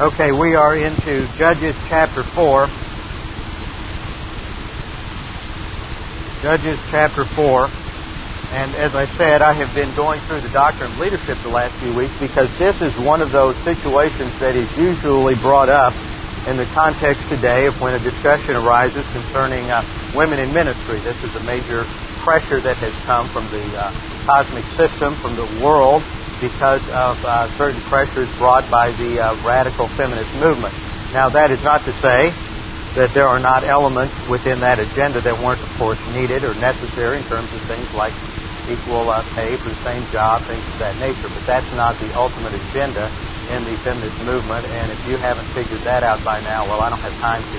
[0.00, 2.66] Okay, we are into Judges chapter 4.
[6.40, 7.68] Judges chapter 4.
[8.56, 11.78] And as I said, I have been going through the doctrine of leadership the last
[11.78, 15.92] few weeks because this is one of those situations that is usually brought up
[16.48, 19.84] in the context today of when a discussion arises concerning uh,
[20.16, 21.00] women in ministry.
[21.00, 21.84] This is a major
[22.24, 23.92] pressure that has come from the uh,
[24.24, 26.02] cosmic system, from the world,
[26.42, 30.74] because of uh, certain pressures brought by the uh, radical feminist movement.
[31.14, 32.34] Now, that is not to say
[32.98, 37.22] that there are not elements within that agenda that weren't, of course, needed or necessary
[37.22, 38.12] in terms of things like
[38.68, 41.30] equal uh, pay for the same job, things of that nature.
[41.30, 43.06] But that's not the ultimate agenda
[43.54, 44.66] in the feminist movement.
[44.66, 47.58] And if you haven't figured that out by now, well, I don't have time to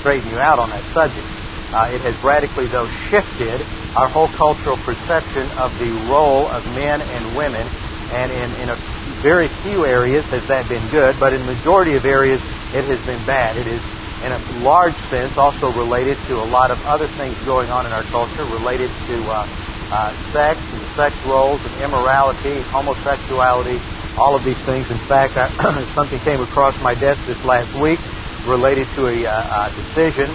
[0.00, 1.26] straighten you out on that subject.
[1.72, 3.60] Uh, it has radically, though, shifted
[3.96, 7.68] our whole cultural perception of the role of men and women
[8.12, 8.76] and in, in a
[9.22, 12.40] very few areas has that been good, but in the majority of areas
[12.74, 13.56] it has been bad.
[13.56, 13.80] It is,
[14.22, 17.92] in a large sense, also related to a lot of other things going on in
[17.92, 19.46] our culture, related to uh,
[19.90, 23.80] uh, sex and sex roles and immorality, homosexuality,
[24.16, 24.90] all of these things.
[24.90, 25.48] In fact, I,
[25.94, 28.00] something came across my desk this last week
[28.46, 30.30] related to a, uh, a decision.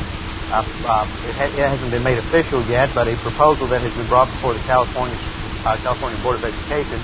[0.48, 3.94] Uh, uh, it, ha- it, hasn't been made official yet, but a proposal that has
[3.94, 5.17] been brought before the California
[5.66, 7.02] uh, California Board of Education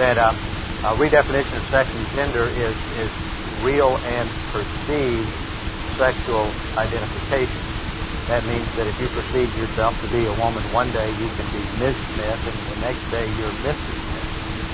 [0.00, 0.32] that uh,
[0.80, 3.12] uh, redefinition of sex and gender is, is
[3.60, 5.28] real and perceived
[6.00, 6.48] sexual
[6.80, 7.60] identification.
[8.32, 11.44] That means that if you perceive yourself to be a woman one day, you can
[11.52, 11.96] be Ms.
[12.16, 13.76] Smith, and the next day you're Mrs.
[13.76, 14.28] Smith,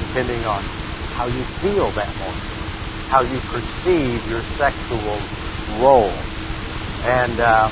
[0.06, 0.62] depending on
[1.18, 2.46] how you feel that morning,
[3.10, 5.18] how you perceive your sexual
[5.82, 6.14] role.
[7.02, 7.66] And uh,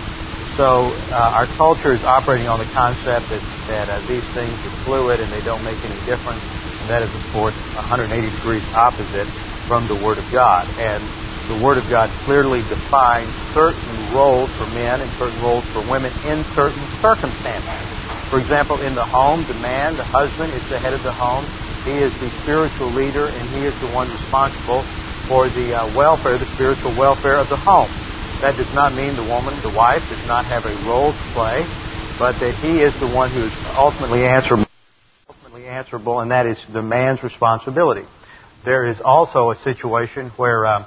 [0.57, 4.77] so uh, our culture is operating on the concept that, that uh, these things are
[4.83, 6.43] fluid and they don't make any difference.
[6.85, 9.25] And that is, of course, 180 degrees opposite
[9.65, 10.69] from the Word of God.
[10.77, 11.01] And
[11.49, 16.13] the Word of God clearly defines certain roles for men and certain roles for women
[16.29, 17.73] in certain circumstances.
[18.29, 21.49] For example, in the home, the man, the husband, is the head of the home.
[21.89, 24.85] He is the spiritual leader, and he is the one responsible
[25.25, 27.89] for the uh, welfare, the spiritual welfare of the home.
[28.45, 31.65] That does not mean the woman, the wife, does not have a role to play,
[32.19, 34.64] but that he is the one who is ultimately answerable
[35.65, 38.07] answerable, and that is the man's responsibility.
[38.65, 40.87] There is also a situation where, uh,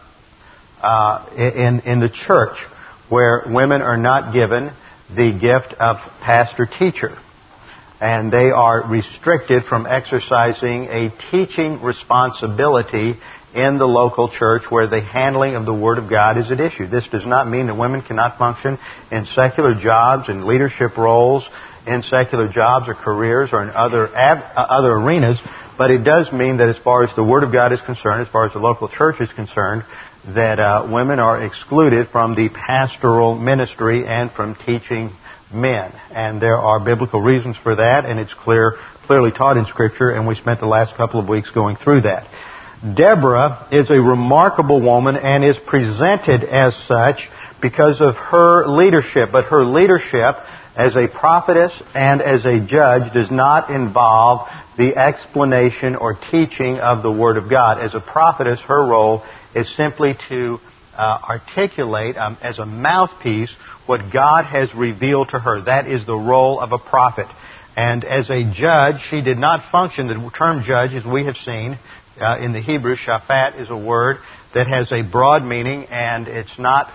[0.81, 2.57] uh, in, in the church,
[3.09, 4.71] where women are not given
[5.09, 7.17] the gift of pastor teacher.
[7.99, 13.15] And they are restricted from exercising a teaching responsibility
[13.55, 16.85] in the local church where the handling of the Word of God is at issue.
[16.85, 18.77] This does not mean that women cannot function
[19.09, 21.43] in secular jobs and leadership roles
[21.87, 25.37] in secular jobs or careers or in other ab, uh, other arenas,
[25.77, 28.31] but it does mean that as far as the Word of God is concerned, as
[28.31, 29.83] far as the local church is concerned,
[30.29, 35.11] that uh, women are excluded from the pastoral ministry and from teaching
[35.53, 35.93] men.
[36.11, 40.27] And there are biblical reasons for that, and it's clear, clearly taught in Scripture, and
[40.27, 42.27] we spent the last couple of weeks going through that.
[42.95, 47.27] Deborah is a remarkable woman and is presented as such
[47.61, 50.37] because of her leadership, but her leadership
[50.77, 57.01] as a prophetess and as a judge does not involve the explanation or teaching of
[57.01, 57.81] the Word of God.
[57.81, 59.23] As a prophetess, her role
[59.55, 60.59] is simply to
[60.95, 63.49] uh, articulate um, as a mouthpiece
[63.87, 65.61] what God has revealed to her.
[65.61, 67.27] That is the role of a prophet.
[67.75, 71.79] And as a judge, she did not function, the term judge, as we have seen
[72.19, 74.17] uh, in the Hebrew, shaphat is a word
[74.53, 76.91] that has a broad meaning and it's not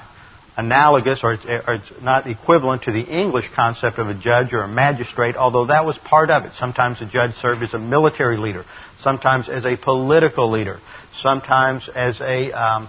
[0.57, 4.63] analogous or it's, or it's, not equivalent to the English concept of a judge or
[4.63, 6.53] a magistrate, although that was part of it.
[6.59, 8.65] Sometimes a judge served as a military leader,
[9.03, 10.81] sometimes as a political leader,
[11.23, 12.89] sometimes as a um,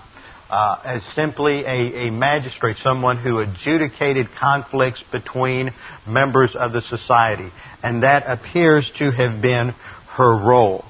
[0.50, 5.74] uh, as simply a, a magistrate, someone who adjudicated conflicts between
[6.07, 7.50] members of the society,
[7.81, 9.74] and that appears to have been
[10.09, 10.86] her role.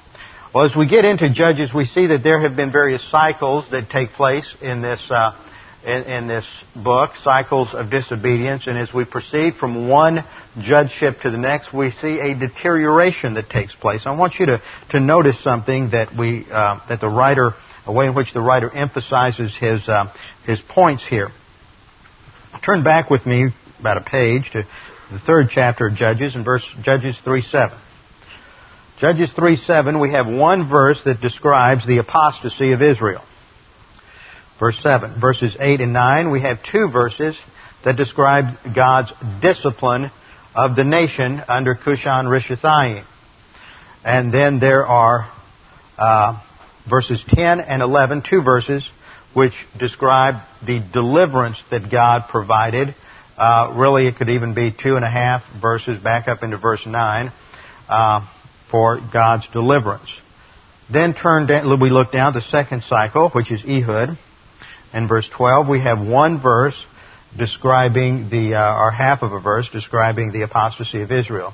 [0.54, 3.88] Well, as we get into Judges, we see that there have been various cycles that
[3.90, 5.32] take place in this uh,
[5.84, 6.44] in, in this
[6.74, 10.24] book, Cycles of Disobedience, and as we proceed from one
[10.60, 14.02] judgeship to the next, we see a deterioration that takes place.
[14.06, 17.54] I want you to, to notice something that we uh, that the writer
[17.86, 20.12] a way in which the writer emphasizes his, uh,
[20.46, 21.28] his points here.
[22.64, 23.48] Turn back with me
[23.78, 24.62] about a page to
[25.12, 27.78] the third chapter of Judges in verse Judges 3 7.
[29.00, 33.22] Judges 3 7, we have one verse that describes the apostasy of Israel.
[34.58, 35.20] Verse 7.
[35.20, 37.34] Verses 8 and 9, we have two verses
[37.84, 39.10] that describe God's
[39.42, 40.10] discipline
[40.54, 43.04] of the nation under Cushan Rishathaim.
[44.04, 45.30] And then there are
[45.98, 46.40] uh,
[46.88, 48.82] verses 10 and 11, two verses,
[49.34, 52.94] which describe the deliverance that God provided.
[53.36, 56.82] Uh, really, it could even be two and a half verses back up into verse
[56.86, 57.32] 9
[57.88, 58.20] uh,
[58.70, 60.08] for God's deliverance.
[60.92, 64.18] Then turn down, we look down the second cycle, which is Ehud.
[64.94, 66.76] In verse 12, we have one verse
[67.36, 71.52] describing the, uh, or half of a verse describing the apostasy of Israel.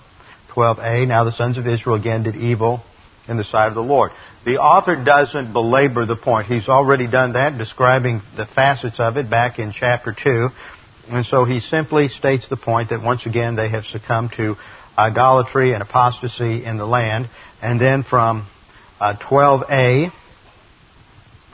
[0.50, 2.82] 12a, now the sons of Israel again did evil
[3.28, 4.10] in the sight of the Lord.
[4.44, 6.48] The author doesn't belabor the point.
[6.48, 10.48] He's already done that, describing the facets of it back in chapter 2.
[11.08, 14.56] And so he simply states the point that once again they have succumbed to
[14.98, 17.28] idolatry and apostasy in the land.
[17.62, 18.46] And then from
[19.00, 20.12] uh, 12a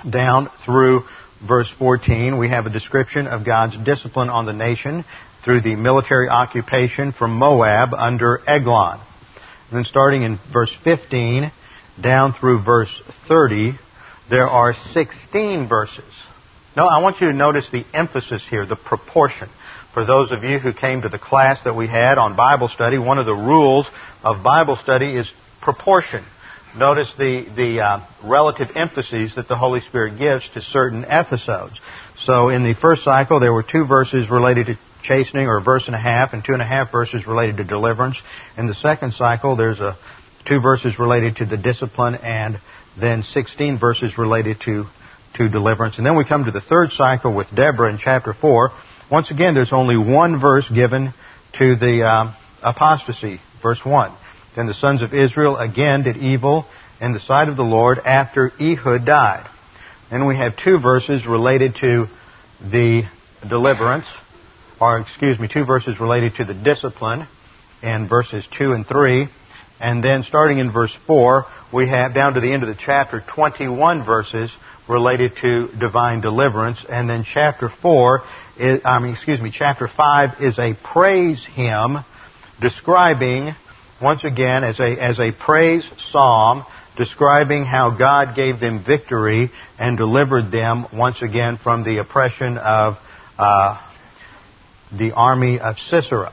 [0.08, 1.04] down through
[1.40, 5.04] verse 14, we have a description of God's discipline on the nation
[5.44, 9.00] through the military occupation from Moab under Eglon.
[9.70, 11.50] And then starting in verse 15
[12.00, 12.90] down through verse
[13.28, 13.78] 30,
[14.28, 16.04] there are 16 verses.
[16.76, 19.48] Now, I want you to notice the emphasis here, the proportion.
[19.94, 22.98] For those of you who came to the class that we had on Bible study,
[22.98, 23.86] one of the rules
[24.22, 25.26] of Bible study is
[25.62, 26.24] proportion.
[26.76, 31.74] Notice the, the uh, relative emphases that the Holy Spirit gives to certain episodes.
[32.24, 35.84] So in the first cycle, there were two verses related to chastening, or a verse
[35.86, 38.16] and a half, and two and a half verses related to deliverance.
[38.58, 39.96] In the second cycle, there's a
[40.46, 42.60] two verses related to the discipline, and
[43.00, 44.84] then 16 verses related to,
[45.36, 45.96] to deliverance.
[45.96, 48.70] And then we come to the third cycle with Deborah in chapter 4.
[49.10, 51.14] Once again, there's only one verse given
[51.58, 54.12] to the uh, apostasy, verse 1.
[54.56, 56.66] Then the sons of Israel again did evil
[57.00, 59.46] in the sight of the Lord after Ehud died.
[60.10, 62.06] Then we have two verses related to
[62.60, 63.02] the
[63.46, 64.06] deliverance,
[64.80, 67.28] or excuse me, two verses related to the discipline
[67.82, 69.28] in verses 2 and 3.
[69.78, 73.22] And then starting in verse 4, we have down to the end of the chapter
[73.34, 74.50] 21 verses
[74.88, 76.78] related to divine deliverance.
[76.88, 78.22] And then chapter 4,
[78.58, 81.98] is, I mean, excuse me, chapter 5 is a praise hymn
[82.60, 83.54] describing,
[84.00, 86.64] once again, as a, as a praise psalm,
[86.96, 92.96] describing how God gave them victory and delivered them once again from the oppression of
[93.38, 93.80] uh,
[94.92, 96.32] the army of Sisera.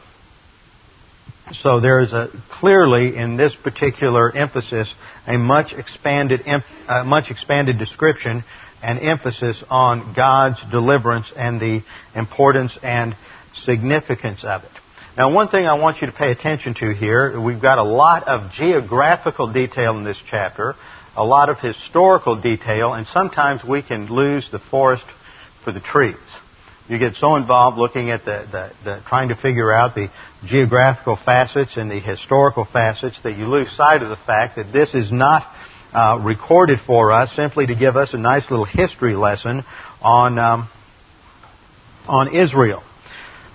[1.62, 2.30] So there is a
[2.60, 4.88] clearly in this particular emphasis
[5.28, 6.42] a much expanded,
[6.88, 8.44] uh, much expanded description
[8.82, 11.84] and emphasis on God's deliverance and the
[12.16, 13.16] importance and
[13.66, 14.72] significance of it.
[15.16, 18.28] Now, one thing I want you to pay attention to here, we've got a lot
[18.28, 20.74] of geographical detail in this chapter,
[21.16, 25.04] a lot of historical detail, and sometimes we can lose the forest
[25.64, 26.16] for the trees.
[26.90, 30.10] You get so involved looking at the, the, the, trying to figure out the
[30.48, 34.96] geographical facets and the historical facets that you lose sight of the fact that this
[34.96, 35.44] is not
[35.94, 39.64] uh, recorded for us simply to give us a nice little history lesson
[40.02, 40.70] on um,
[42.08, 42.82] on Israel.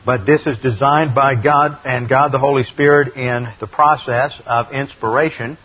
[0.08, 4.72] But this is designed by God and God the Holy Spirit in the process of
[4.72, 5.58] inspiration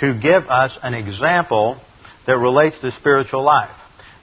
[0.00, 1.78] to give us an example
[2.26, 3.76] that relates to spiritual life.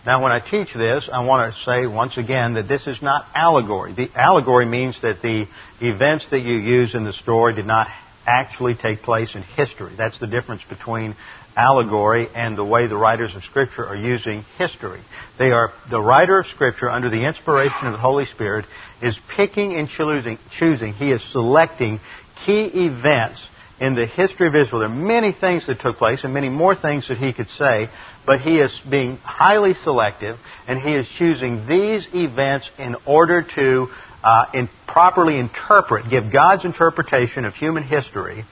[0.07, 3.27] Now, when I teach this, I want to say once again that this is not
[3.35, 3.93] allegory.
[3.93, 5.45] The allegory means that the
[5.81, 7.89] events that you use in the story did not
[8.25, 9.93] actually take place in history.
[9.95, 11.15] That's the difference between
[11.59, 15.01] allegory and the way the writers of Scripture are using history.
[15.37, 18.65] They are, the writer of Scripture, under the inspiration of the Holy Spirit,
[19.01, 20.93] is picking and choosing, choosing.
[20.93, 21.99] He is selecting
[22.45, 23.41] key events
[23.81, 24.79] in the history of Israel.
[24.79, 27.89] There are many things that took place and many more things that he could say,
[28.25, 30.37] but he is being highly selective
[30.67, 33.89] and he is choosing these events in order to
[34.23, 38.43] uh, in properly interpret, give God's interpretation of human history,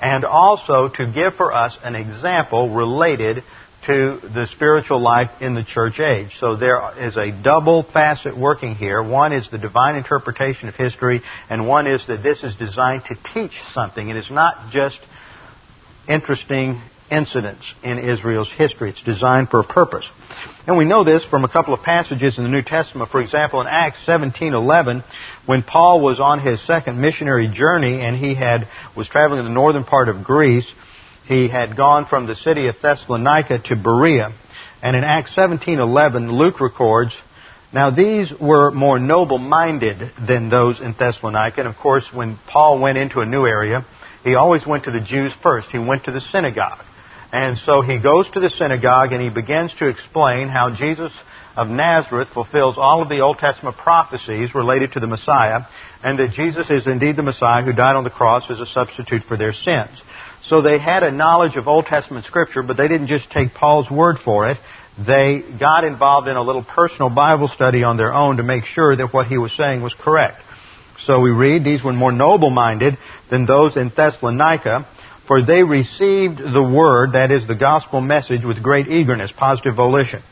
[0.00, 3.42] and also to give for us an example related
[3.86, 6.30] to the spiritual life in the church age.
[6.40, 9.02] So there is a double facet working here.
[9.02, 13.16] One is the divine interpretation of history, and one is that this is designed to
[13.32, 14.08] teach something.
[14.08, 14.98] It is not just
[16.08, 18.90] interesting incidents in Israel's history.
[18.90, 20.04] It's designed for a purpose.
[20.66, 23.10] And we know this from a couple of passages in the New Testament.
[23.10, 25.04] For example, in Acts 17:11,
[25.46, 29.52] when Paul was on his second missionary journey and he had was traveling in the
[29.52, 30.66] northern part of Greece,
[31.26, 34.32] he had gone from the city of Thessalonica to Berea.
[34.82, 37.16] And in Acts 17:11, Luke records,
[37.72, 41.60] now these were more noble-minded than those in Thessalonica.
[41.60, 43.84] And of course, when Paul went into a new area,
[44.24, 45.68] he always went to the Jews first.
[45.70, 46.84] He went to the synagogue.
[47.32, 51.12] And so he goes to the synagogue and he begins to explain how Jesus
[51.56, 55.62] of Nazareth fulfills all of the Old Testament prophecies related to the Messiah,
[56.04, 59.22] and that Jesus is indeed the Messiah who died on the cross as a substitute
[59.24, 59.90] for their sins.
[60.48, 63.90] So they had a knowledge of Old Testament Scripture, but they didn't just take Paul's
[63.90, 64.58] word for it.
[64.98, 68.94] They got involved in a little personal Bible study on their own to make sure
[68.94, 70.42] that what he was saying was correct.
[71.06, 72.98] So we read, these were more noble-minded
[73.30, 74.86] than those in Thessalonica,
[75.26, 80.22] for they received the word, that is the gospel message, with great eagerness, positive volition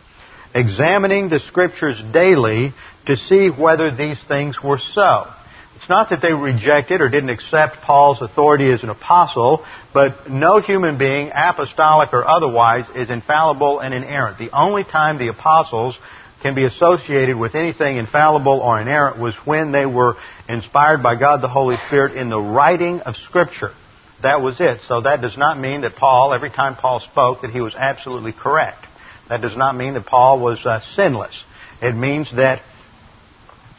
[0.54, 2.72] examining the scriptures daily
[3.06, 5.26] to see whether these things were so.
[5.76, 10.60] It's not that they rejected or didn't accept Paul's authority as an apostle, but no
[10.60, 14.38] human being, apostolic or otherwise, is infallible and inerrant.
[14.38, 15.96] The only time the apostles
[16.42, 20.16] can be associated with anything infallible or inerrant was when they were
[20.48, 23.72] inspired by God the Holy Spirit in the writing of Scripture.
[24.24, 24.80] That was it.
[24.88, 28.32] So that does not mean that Paul, every time Paul spoke, that he was absolutely
[28.32, 28.86] correct.
[29.28, 31.34] That does not mean that Paul was uh, sinless.
[31.82, 32.62] It means that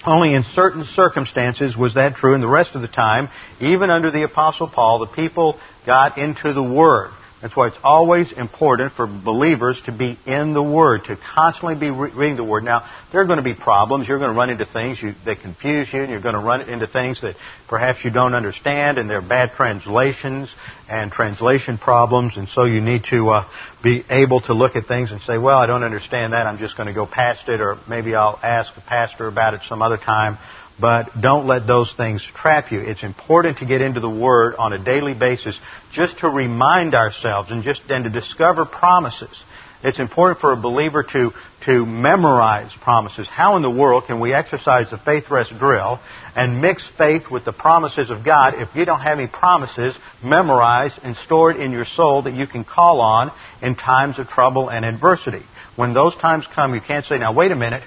[0.05, 4.11] only in certain circumstances was that true, and the rest of the time, even under
[4.11, 7.09] the Apostle Paul, the people got into the Word.
[7.45, 11.91] That's why it's always important for believers to be in the Word, to constantly be
[11.91, 12.63] re- reading the Word.
[12.63, 14.07] Now, there are going to be problems.
[14.07, 16.67] You're going to run into things you, that confuse you, and you're going to run
[16.67, 17.35] into things that
[17.69, 20.49] perhaps you don't understand, and there are bad translations
[20.89, 23.47] and translation problems, and so you need to uh,
[23.83, 26.47] be able to look at things and say, well, I don't understand that.
[26.47, 29.61] I'm just going to go past it, or maybe I'll ask the pastor about it
[29.69, 30.39] some other time.
[30.79, 32.79] But don't let those things trap you.
[32.79, 35.55] It's important to get into the Word on a daily basis
[35.93, 39.35] just to remind ourselves and just and to discover promises.
[39.83, 41.31] It's important for a believer to,
[41.65, 43.27] to memorize promises.
[43.29, 45.99] How in the world can we exercise the faith rest drill
[46.35, 50.95] and mix faith with the promises of God if you don't have any promises memorized
[51.03, 54.83] and stored in your soul that you can call on in times of trouble and
[54.83, 55.43] adversity?
[55.75, 57.83] When those times come, you can't say, now wait a minute,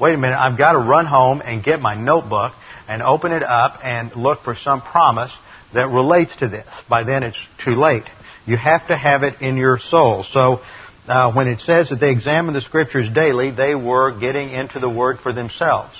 [0.00, 2.52] wait a minute, I've got to run home and get my notebook
[2.88, 5.30] and open it up and look for some promise
[5.74, 6.66] that relates to this.
[6.88, 8.04] By then it's too late.
[8.46, 10.24] You have to have it in your soul.
[10.32, 10.60] So
[11.06, 14.88] uh, when it says that they examined the scriptures daily, they were getting into the
[14.88, 15.94] word for themselves.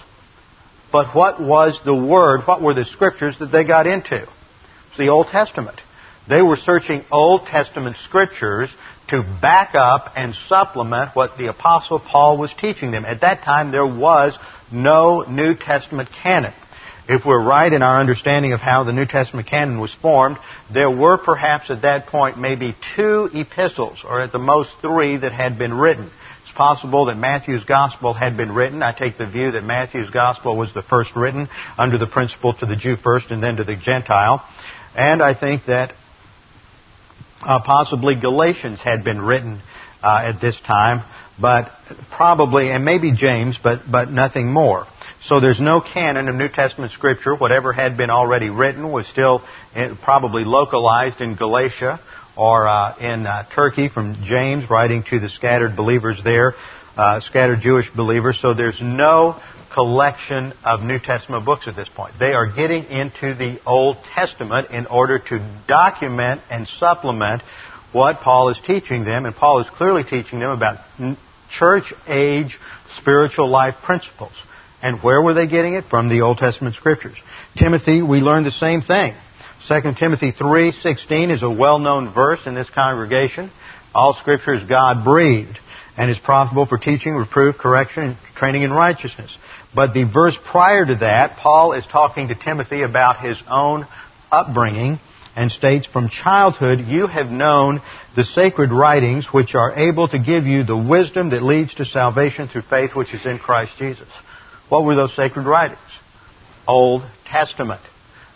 [0.91, 2.41] But what was the word?
[2.47, 4.23] What were the scriptures that they got into?
[4.23, 5.81] It's the Old Testament.
[6.29, 8.71] They were searching Old Testament scriptures
[9.11, 13.05] to back up and supplement what the Apostle Paul was teaching them.
[13.05, 14.37] At that time, there was
[14.73, 16.55] no New Testament canon.
[17.09, 20.39] If we're right in our understanding of how the New Testament canon was formed,
[20.73, 25.33] there were perhaps at that point maybe two epistles, or at the most three, that
[25.33, 26.09] had been written.
[26.45, 28.83] It's possible that Matthew's Gospel had been written.
[28.83, 32.67] I take the view that Matthew's Gospel was the first written under the principle to
[32.67, 34.45] the Jew first and then to the Gentile.
[34.95, 35.95] And I think that
[37.43, 39.61] uh, possibly Galatians had been written
[40.03, 41.05] uh, at this time,
[41.41, 41.71] but
[42.17, 44.87] probably, and maybe James, but, but nothing more.
[45.29, 47.37] So there's no canon of New Testament scripture.
[47.37, 49.43] Whatever had been already written was still
[50.03, 52.01] probably localized in Galatia
[52.37, 56.55] or uh, in uh, Turkey from James writing to the scattered believers there,
[56.97, 58.39] uh, scattered Jewish believers.
[58.41, 59.41] So there's no
[59.75, 62.15] collection of New Testament books at this point.
[62.19, 67.43] They are getting into the Old Testament in order to document and supplement
[67.93, 70.79] what Paul is teaching them, and Paul is clearly teaching them about
[71.59, 72.59] church age
[72.99, 74.33] spiritual life principles.
[74.83, 75.85] And where were they getting it?
[75.91, 77.17] From the Old Testament scriptures.
[77.59, 79.15] Timothy, we learned the same thing.
[79.69, 83.51] 2 Timothy 3:16 is a well-known verse in this congregation.
[83.95, 85.59] All scripture is God breathed
[85.97, 89.37] and is profitable for teaching, reproof, correction, and training in righteousness.
[89.75, 93.87] But the verse prior to that, Paul is talking to Timothy about his own
[94.33, 94.99] upbringing
[95.37, 97.81] and states, From childhood you have known
[98.17, 102.49] the sacred writings which are able to give you the wisdom that leads to salvation
[102.49, 104.09] through faith which is in Christ Jesus.
[104.69, 105.79] What were those sacred writings?
[106.67, 107.81] Old Testament.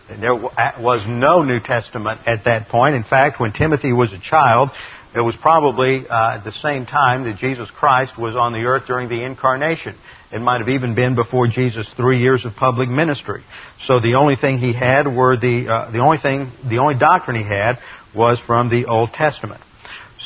[0.09, 2.95] There was no New Testament at that point.
[2.95, 4.71] In fact, when Timothy was a child,
[5.15, 8.85] it was probably uh, at the same time that Jesus Christ was on the earth
[8.87, 9.97] during the incarnation.
[10.35, 13.45] It might have even been before Jesus' three years of public ministry.
[13.87, 17.37] So the only thing he had were the uh, the only thing the only doctrine
[17.37, 17.79] he had
[18.17, 19.61] was from the Old Testament.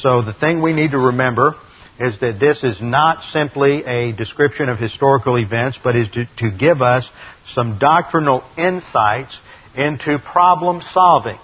[0.00, 1.56] So the thing we need to remember
[2.00, 6.56] is that this is not simply a description of historical events, but is to, to
[6.56, 7.04] give us
[7.54, 9.36] some doctrinal insights
[9.76, 11.38] into problem solving.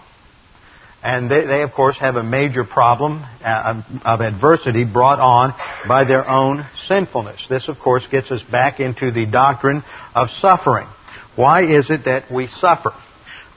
[1.05, 5.55] And they, they, of course, have a major problem uh, of adversity brought on
[5.87, 7.45] by their own sinfulness.
[7.51, 9.85] This, of course, gets us back into the doctrine
[10.15, 10.89] of suffering.
[11.37, 12.93] Why is it that we suffer?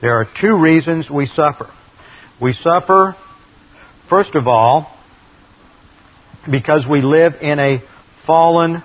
[0.01, 1.71] There are two reasons we suffer.
[2.41, 3.15] We suffer,
[4.09, 4.93] first of all,
[6.51, 7.81] because we live in a
[8.25, 8.83] fallen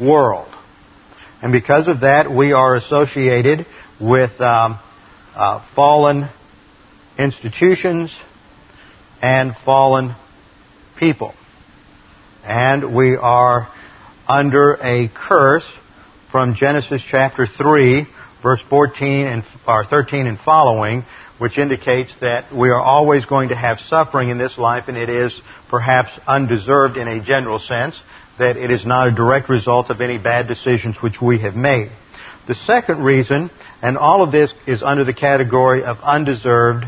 [0.00, 0.52] world.
[1.42, 3.66] And because of that, we are associated
[4.00, 4.80] with um,
[5.36, 6.28] uh, fallen
[7.18, 8.14] institutions
[9.22, 10.14] and fallen
[10.98, 11.34] people.
[12.44, 13.68] And we are
[14.26, 15.64] under a curse
[16.30, 18.06] from Genesis chapter 3,
[18.42, 21.04] verse 14 and or 13 and following,
[21.38, 25.08] which indicates that we are always going to have suffering in this life, and it
[25.08, 25.32] is
[25.68, 27.98] perhaps undeserved in a general sense,
[28.38, 31.90] that it is not a direct result of any bad decisions which we have made.
[32.46, 33.50] The second reason,
[33.82, 36.84] and all of this is under the category of undeserved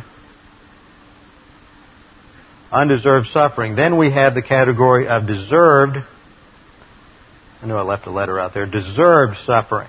[2.72, 3.76] undeserved suffering.
[3.76, 5.98] Then we have the category of deserved
[7.62, 9.88] I know I left a letter out there, deserved suffering.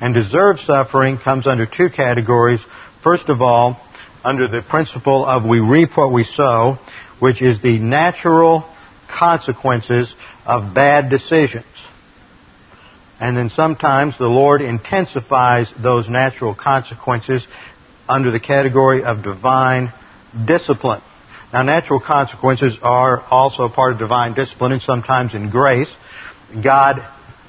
[0.00, 2.60] And deserved suffering comes under two categories.
[3.02, 3.78] First of all,
[4.24, 6.78] under the principle of we reap what we sow,
[7.18, 8.64] which is the natural
[9.06, 10.12] consequences
[10.46, 11.66] of bad decisions.
[13.20, 17.46] And then sometimes the Lord intensifies those natural consequences
[18.08, 19.92] under the category of divine
[20.46, 21.02] discipline.
[21.54, 25.86] Now, natural consequences are also part of divine discipline and sometimes in grace.
[26.64, 26.96] God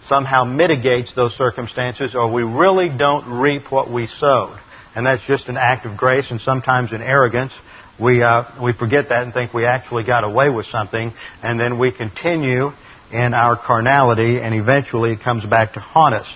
[0.08, 4.60] somehow mitigates those circumstances or we really don't reap what we sowed.
[4.96, 7.52] And that's just an act of grace and sometimes in arrogance.
[8.00, 11.80] We, uh, we forget that and think we actually got away with something and then
[11.80, 12.74] we continue
[13.12, 16.28] in our carnality and eventually it comes back to haunt us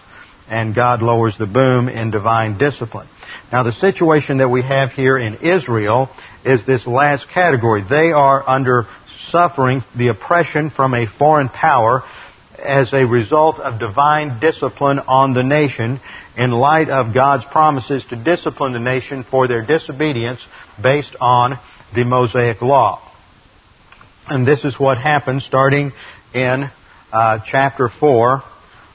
[0.47, 3.07] and God lowers the boom in divine discipline.
[3.51, 6.09] Now the situation that we have here in Israel
[6.45, 7.83] is this last category.
[7.87, 8.87] They are under
[9.31, 12.03] suffering the oppression from a foreign power
[12.57, 15.99] as a result of divine discipline on the nation
[16.37, 20.39] in light of God's promises to discipline the nation for their disobedience
[20.81, 21.59] based on
[21.95, 23.01] the Mosaic Law.
[24.27, 25.91] And this is what happened starting
[26.33, 26.69] in
[27.11, 28.43] uh, chapter 4,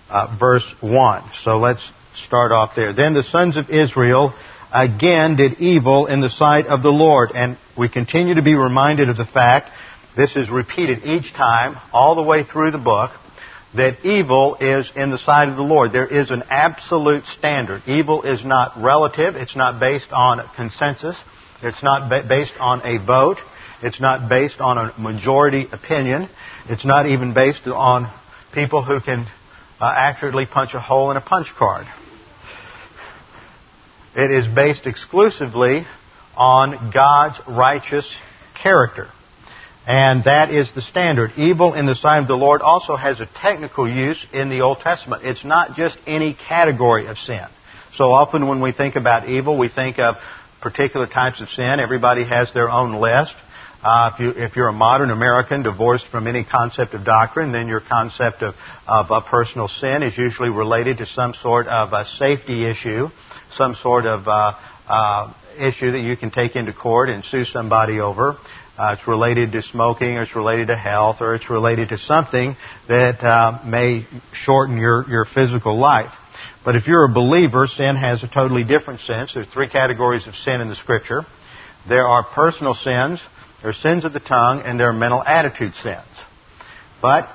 [0.09, 1.31] uh, verse 1.
[1.45, 1.81] So let's
[2.27, 2.93] start off there.
[2.93, 4.33] Then the sons of Israel
[4.75, 7.31] again did evil in the sight of the Lord.
[7.35, 9.71] And we continue to be reminded of the fact,
[10.17, 13.13] this is repeated each time, all the way through the book,
[13.75, 15.93] that evil is in the sight of the Lord.
[15.93, 17.83] There is an absolute standard.
[17.87, 19.35] Evil is not relative.
[19.35, 21.17] It's not based on consensus.
[21.63, 23.39] It's not ba- based on a vote.
[23.83, 26.29] It's not based on a majority opinion.
[26.69, 28.13] It's not even based on
[28.53, 29.27] people who can
[29.81, 31.87] uh, accurately punch a hole in a punch card.
[34.17, 35.87] It is based exclusively
[36.37, 38.07] on God's righteous
[38.63, 39.09] character.
[39.87, 41.33] And that is the standard.
[41.37, 44.79] Evil in the sight of the Lord also has a technical use in the Old
[44.81, 45.25] Testament.
[45.25, 47.45] It's not just any category of sin.
[47.99, 50.17] So often when we think about evil, we think of
[50.63, 51.81] particular types of sin.
[51.81, 53.35] Everybody has their own list.
[53.83, 57.81] Uh, if, you, you're a modern American divorced from any concept of doctrine, then your
[57.81, 58.55] concept of,
[58.89, 63.11] of a personal sin is usually related to some sort of a safety issue,
[63.57, 64.53] some sort of uh,
[64.89, 68.37] uh, issue that you can take into court and sue somebody over.
[68.77, 72.57] Uh, it's related to smoking, or it's related to health, or it's related to something
[72.89, 74.05] that uh, may
[74.45, 76.13] shorten your, your physical life.
[76.65, 79.33] But if you're a believer, sin has a totally different sense.
[79.33, 81.23] There are three categories of sin in the Scripture.
[81.89, 83.21] There are personal sins,
[83.61, 86.03] there are sins of the tongue, and there are mental attitude sins.
[87.01, 87.29] But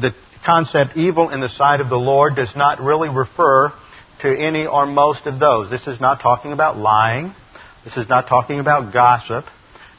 [0.00, 0.12] the
[0.46, 3.72] concept evil in the sight of the Lord does not really refer
[4.22, 5.70] to any or most of those.
[5.70, 7.34] This is not talking about lying.
[7.84, 9.44] This is not talking about gossip.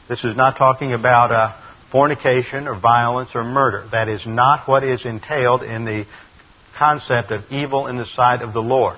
[0.08, 1.56] This is not talking about uh,
[1.90, 3.86] fornication or violence or murder.
[3.92, 6.06] That is not what is entailed in the
[6.78, 8.96] concept of evil in the sight of the Lord.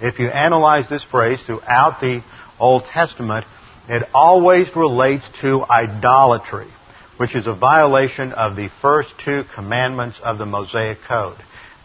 [0.00, 2.22] If you analyze this phrase throughout the
[2.58, 3.46] Old Testament,
[3.88, 6.68] it always relates to idolatry,
[7.16, 11.38] which is a violation of the first two commandments of the Mosaic Code.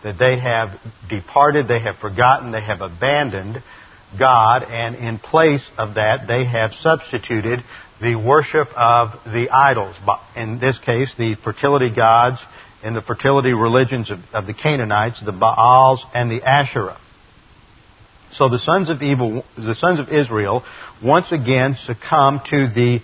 [0.04, 0.80] That they have
[1.10, 3.64] departed, they have forgotten, they have abandoned
[4.18, 7.64] God, and in place of that, they have substituted
[8.00, 9.96] the worship of the idols.
[10.36, 12.38] In this case, the fertility gods
[12.84, 17.00] and the fertility religions of, of the Canaanites, the Baals and the Asherah.
[18.34, 20.64] So the sons of evil, the sons of Israel,
[21.04, 23.00] once again succumb to the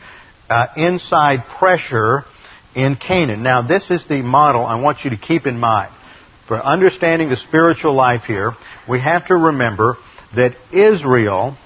[0.50, 2.26] uh, inside pressure
[2.76, 3.42] in Canaan.
[3.42, 5.92] Now, this is the model I want you to keep in mind.
[6.48, 8.54] For understanding the spiritual life here,
[8.88, 9.98] we have to remember
[10.36, 11.58] that Israel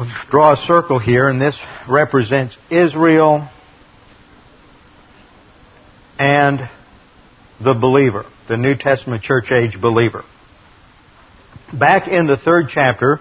[0.00, 1.54] We draw a circle here, and this
[1.88, 3.48] represents Israel
[6.18, 6.68] and
[7.62, 10.24] the believer, the New Testament church age believer.
[11.72, 13.20] Back in the third chapter,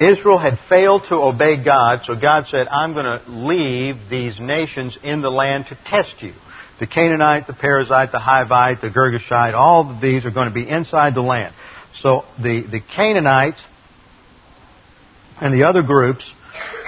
[0.00, 4.96] Israel had failed to obey God, so God said, I'm going to leave these nations
[5.02, 6.34] in the land to test you.
[6.78, 10.68] The Canaanite, the Perizzite, the Hivite, the Girgashite, all of these are going to be
[10.68, 11.54] inside the land.
[12.02, 13.58] So the, the Canaanites
[15.40, 16.24] and the other groups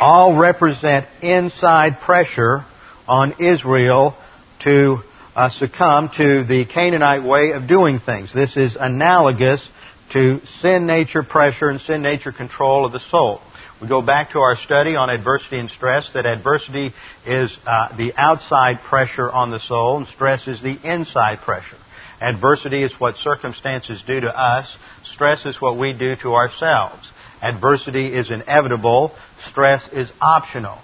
[0.01, 2.64] all represent inside pressure
[3.07, 4.16] on Israel
[4.64, 4.98] to
[5.35, 8.31] uh, succumb to the Canaanite way of doing things.
[8.35, 9.66] This is analogous
[10.12, 13.40] to sin nature pressure and sin nature control of the soul.
[13.81, 16.91] We go back to our study on adversity and stress that adversity
[17.25, 21.77] is uh, the outside pressure on the soul and stress is the inside pressure.
[22.21, 24.67] Adversity is what circumstances do to us.
[25.14, 27.07] Stress is what we do to ourselves.
[27.41, 29.14] Adversity is inevitable.
[29.51, 30.79] Stress is optional.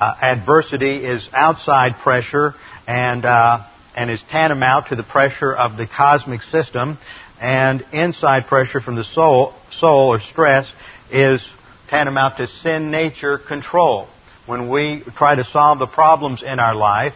[0.00, 2.54] Uh, adversity is outside pressure
[2.86, 6.96] and uh, and is tantamount to the pressure of the cosmic system,
[7.38, 10.66] and inside pressure from the soul, soul or stress
[11.12, 11.46] is
[11.90, 14.08] tantamount to sin nature control.
[14.46, 17.12] When we try to solve the problems in our life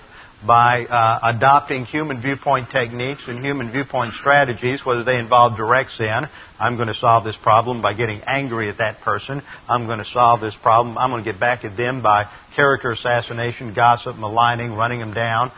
[0.47, 6.29] by uh, adopting human viewpoint techniques and human viewpoint strategies, whether they involve direct sin,
[6.61, 9.43] I'm going to solve this problem by getting angry at that person.
[9.69, 10.99] I'm going to solve this problem.
[10.99, 15.51] I'm going to get back at them by character assassination, gossip, maligning, running them down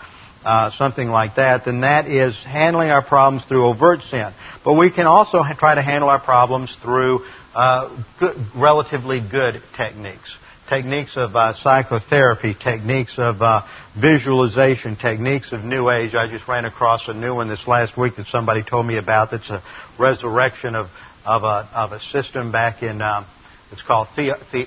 [0.47, 4.33] uh, something like that, then that is handling our problems through overt sin.
[4.65, 9.61] But we can also ha- try to handle our problems through uh, good, relatively good
[9.77, 10.33] techniques.
[10.69, 13.63] Techniques of uh, psychotherapy, techniques of uh,
[14.01, 16.15] visualization, techniques of New Age.
[16.15, 19.33] I just ran across a new one this last week that somebody told me about.
[19.33, 19.63] That's a
[19.99, 20.87] resurrection of
[21.25, 23.03] of a of a system back in.
[23.03, 23.27] Um,
[23.73, 24.67] it's called the, the,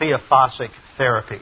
[0.00, 1.40] theophostic therapy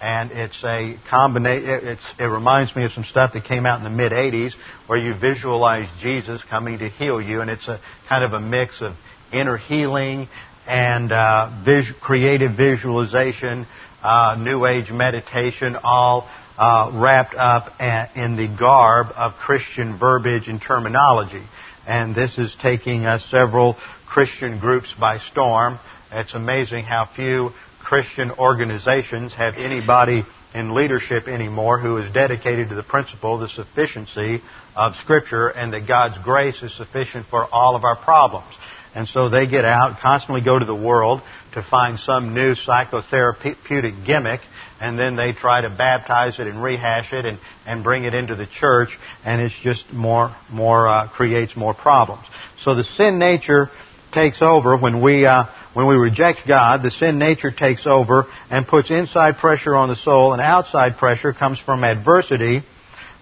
[0.00, 1.98] and it's a combination.
[2.18, 4.52] It reminds me of some stuff that came out in the mid '80s,
[4.86, 8.74] where you visualize Jesus coming to heal you, and it's a kind of a mix
[8.80, 8.94] of
[9.32, 10.28] inner healing
[10.66, 13.66] and uh, vis- creative visualization,
[14.02, 20.60] uh, New Age meditation, all uh, wrapped up in the garb of Christian verbiage and
[20.60, 21.42] terminology.
[21.86, 25.78] And this is taking several Christian groups by storm.
[26.12, 27.50] It's amazing how few
[27.90, 30.22] Christian organizations have anybody
[30.54, 34.40] in leadership anymore who is dedicated to the principle, of the sufficiency
[34.76, 38.46] of Scripture, and that God's grace is sufficient for all of our problems.
[38.94, 41.20] And so they get out, constantly go to the world
[41.54, 44.40] to find some new psychotherapeutic gimmick,
[44.80, 48.36] and then they try to baptize it and rehash it and, and bring it into
[48.36, 48.90] the church,
[49.24, 52.22] and it's just more, more, uh, creates more problems.
[52.62, 53.68] So the sin nature
[54.12, 58.66] takes over when we, uh, when we reject God, the sin nature takes over and
[58.66, 62.62] puts inside pressure on the soul, and outside pressure comes from adversity.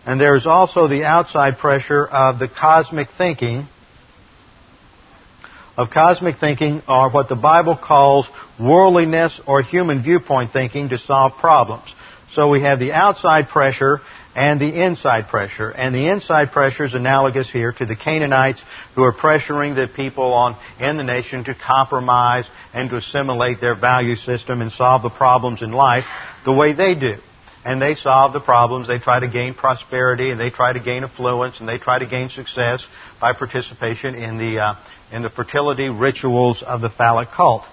[0.07, 3.69] And there is also the outside pressure of the cosmic thinking,
[5.77, 8.27] of cosmic thinking, or what the Bible calls
[8.59, 11.85] worldliness or human viewpoint thinking to solve problems.
[12.35, 14.01] So we have the outside pressure
[14.39, 15.69] and the inside pressure.
[15.69, 18.61] And the inside pressure is analogous here to the Canaanites
[18.95, 23.75] who are pressuring the people on, in the nation to compromise and to assimilate their
[23.75, 26.05] value system and solve the problems in life
[26.45, 27.17] the way they do.
[27.65, 28.87] And they solve the problems.
[28.87, 32.07] They try to gain prosperity and they try to gain affluence and they try to
[32.07, 32.87] gain success
[33.21, 34.75] by participation in the, uh,
[35.11, 37.65] in the fertility rituals of the phallic cult.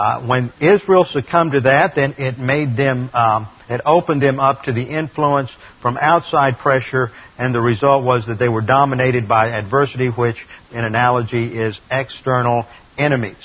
[0.00, 4.62] Uh, when Israel succumbed to that, then it made them, um, it opened them up
[4.62, 5.50] to the influence
[5.82, 10.36] from outside pressure, and the result was that they were dominated by adversity, which,
[10.72, 12.64] in analogy, is external
[12.96, 13.36] enemies.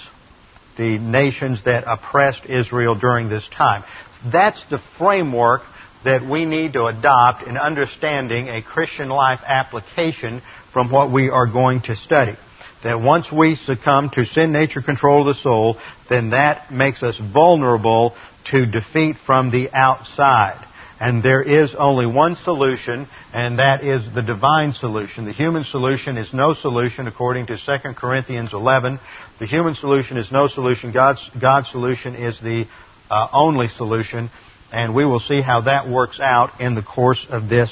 [0.77, 3.83] The nations that oppressed Israel during this time.
[4.31, 5.63] That's the framework
[6.05, 10.41] that we need to adopt in understanding a Christian life application
[10.71, 12.37] from what we are going to study
[12.85, 15.75] that once we succumb to sin nature control of the soul,
[16.09, 18.15] then that makes us vulnerable
[18.51, 20.65] to defeat from the outside.
[20.99, 25.25] And there is only one solution, and that is the divine solution.
[25.25, 28.99] The human solution is no solution according to 2 Corinthians 11.
[29.39, 30.93] The human solution is no solution.
[30.93, 32.65] God's, God's solution is the
[33.09, 34.29] uh, only solution.
[34.71, 37.69] And we will see how that works out in the course of this,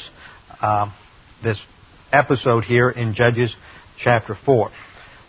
[0.61, 0.91] uh,
[1.41, 1.59] this
[2.11, 3.55] episode here in Judges
[4.03, 4.69] chapter 4.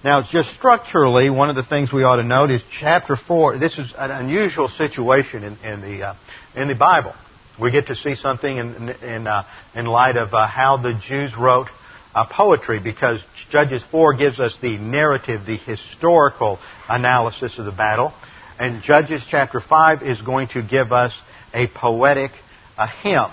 [0.05, 3.59] Now, just structurally, one of the things we ought to note is chapter 4.
[3.59, 6.15] This is an unusual situation in, in the, uh,
[6.55, 7.15] in the Bible.
[7.59, 11.31] We get to see something in, in, uh, in light of uh, how the Jews
[11.39, 11.69] wrote
[12.15, 18.13] uh, poetry because Judges 4 gives us the narrative, the historical analysis of the battle.
[18.59, 21.15] And Judges chapter 5 is going to give us
[21.55, 22.33] a poetic
[22.77, 23.31] a hymn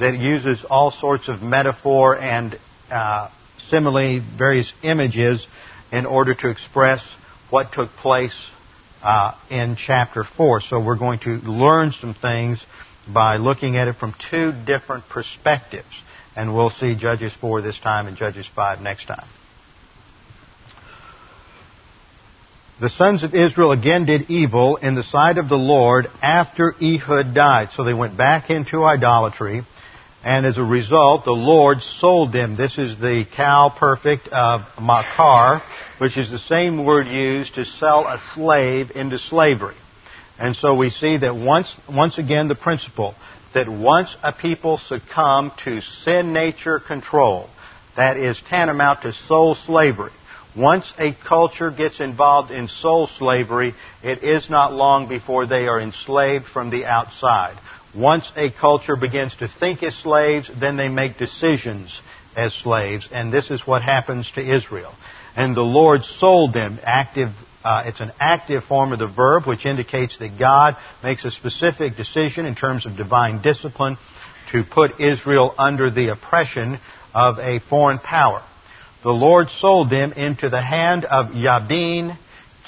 [0.00, 2.58] that uses all sorts of metaphor and
[2.90, 3.30] uh,
[3.70, 5.40] simile, various images,
[5.94, 7.00] in order to express
[7.50, 8.34] what took place
[9.02, 10.62] uh, in chapter 4.
[10.68, 12.58] So we're going to learn some things
[13.12, 15.86] by looking at it from two different perspectives.
[16.34, 19.28] And we'll see Judges 4 this time and Judges 5 next time.
[22.80, 27.32] The sons of Israel again did evil in the sight of the Lord after Ehud
[27.32, 27.68] died.
[27.76, 29.64] So they went back into idolatry.
[30.24, 32.56] And as a result, the Lord sold them.
[32.56, 35.62] This is the qal perfect of makar,
[35.98, 39.76] which is the same word used to sell a slave into slavery.
[40.38, 43.14] And so we see that once, once again the principle
[43.52, 47.48] that once a people succumb to sin nature control,
[47.96, 50.10] that is tantamount to soul slavery.
[50.56, 55.80] Once a culture gets involved in soul slavery, it is not long before they are
[55.80, 57.58] enslaved from the outside.
[57.96, 61.90] Once a culture begins to think as slaves, then they make decisions
[62.36, 64.92] as slaves, and this is what happens to Israel.
[65.36, 67.30] And the Lord sold them active
[67.64, 71.96] uh, it's an active form of the verb, which indicates that God makes a specific
[71.96, 73.96] decision in terms of divine discipline
[74.52, 76.78] to put Israel under the oppression
[77.14, 78.44] of a foreign power.
[79.02, 82.18] The Lord sold them into the hand of Jabin,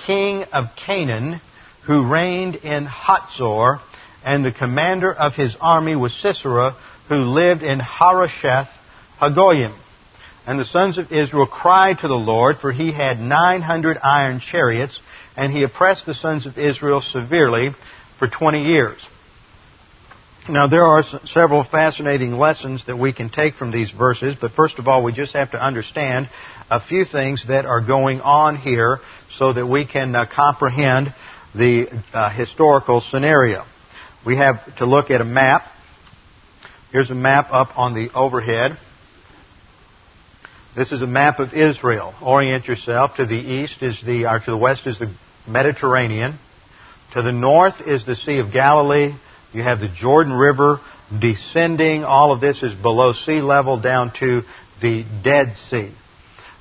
[0.06, 1.42] king of Canaan,
[1.86, 3.80] who reigned in Hatzor,
[4.26, 6.72] and the commander of his army was Sisera,
[7.08, 8.68] who lived in Harosheth
[9.20, 9.72] Hagoyim.
[10.48, 14.98] And the sons of Israel cried to the Lord, for he had 900 iron chariots,
[15.36, 17.70] and he oppressed the sons of Israel severely
[18.18, 18.98] for 20 years.
[20.48, 24.80] Now, there are several fascinating lessons that we can take from these verses, but first
[24.80, 26.28] of all, we just have to understand
[26.68, 28.98] a few things that are going on here
[29.38, 31.14] so that we can uh, comprehend
[31.54, 33.64] the uh, historical scenario.
[34.26, 35.62] We have to look at a map.
[36.90, 38.76] Here's a map up on the overhead.
[40.76, 42.12] This is a map of Israel.
[42.20, 43.12] Orient yourself.
[43.18, 45.14] To the east is the, or to the west is the
[45.46, 46.40] Mediterranean.
[47.14, 49.14] To the north is the Sea of Galilee.
[49.52, 50.80] You have the Jordan River
[51.16, 52.02] descending.
[52.02, 54.42] All of this is below sea level down to
[54.82, 55.92] the Dead Sea.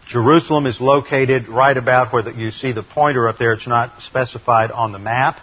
[0.07, 3.53] Jerusalem is located right about where you see the pointer up there.
[3.53, 5.39] It's not specified on the map.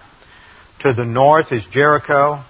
[0.82, 2.44] To the north is Jericho.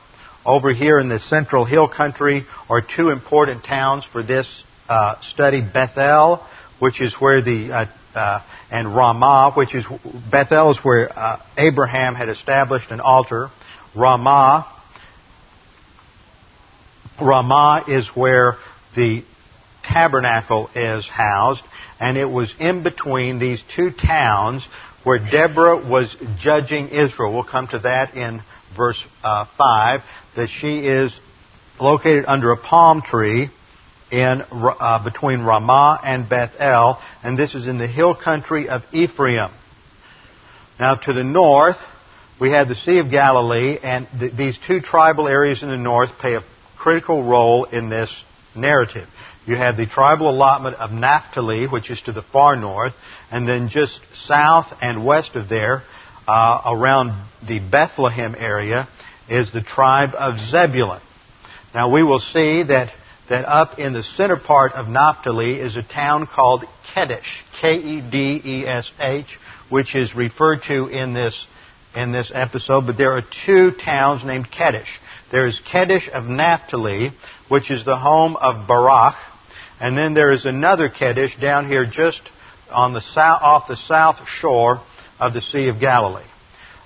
[0.47, 4.47] Over here in the central hill country are two important towns for this
[4.89, 6.43] uh, study Bethel,
[6.79, 9.85] which is where the uh, uh, and Ramah, which is
[10.31, 13.51] Bethel is where uh, Abraham had established an altar.
[13.95, 14.67] Ramah,
[17.21, 18.57] Ramah is where
[18.97, 19.25] the
[19.85, 21.61] tabernacle is housed,
[22.01, 24.63] and it was in between these two towns
[25.05, 27.33] where Deborah was judging Israel.
[27.33, 28.43] We'll come to that in
[28.77, 30.01] verse uh, 5,
[30.37, 31.13] that she is
[31.81, 33.51] located under a palm tree
[34.11, 39.51] in uh, between Ramah and Bethel, and this is in the hill country of Ephraim.
[40.79, 41.77] Now, to the north,
[42.41, 46.11] we have the Sea of Galilee, and th- these two tribal areas in the north
[46.21, 46.45] play a
[46.77, 48.11] critical role in this
[48.55, 49.09] narrative.
[49.47, 52.93] You have the tribal allotment of Naphtali, which is to the far north,
[53.33, 55.83] and then just south and west of there,
[56.29, 58.89] uh, around the Bethlehem area,
[59.29, 61.01] is the tribe of Zebulun.
[61.75, 62.93] Now we will see that
[63.29, 66.65] that up in the center part of Naphtali is a town called
[66.95, 67.21] Kedesh,
[67.61, 69.27] K-E-D-E-S-H,
[69.71, 71.47] which is referred to in this,
[71.97, 74.85] in this episode, but there are two towns named Kedesh.
[75.31, 77.13] There is Kedesh of Naphtali,
[77.49, 79.15] which is the home of Barak,
[79.81, 82.21] and then there is another Kedesh down here just
[82.73, 84.83] on the south, off the south shore
[85.21, 86.25] of the Sea of Galilee.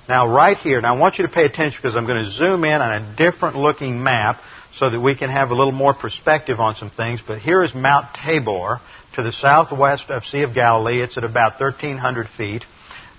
[0.09, 2.64] Now, right here, now I want you to pay attention because I'm going to zoom
[2.64, 4.40] in on a different looking map
[4.79, 7.20] so that we can have a little more perspective on some things.
[7.27, 8.81] But here is Mount Tabor
[9.14, 11.03] to the southwest of Sea of Galilee.
[11.03, 12.62] It's at about 1,300 feet.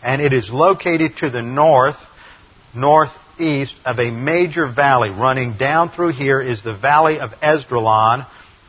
[0.03, 1.95] And it is located to the north,
[2.75, 5.09] northeast of a major valley.
[5.09, 8.27] Running down through here is the Valley of Esdraelon,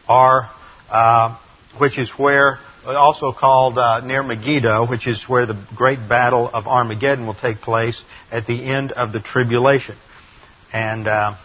[0.09, 0.49] or,
[0.91, 1.39] uh,
[1.79, 2.59] which is where,
[2.97, 7.61] also called uh, near Megiddo, which is where the great battle of Armageddon will take
[7.61, 9.97] place at the end of the tribulation.
[10.73, 11.37] And uh,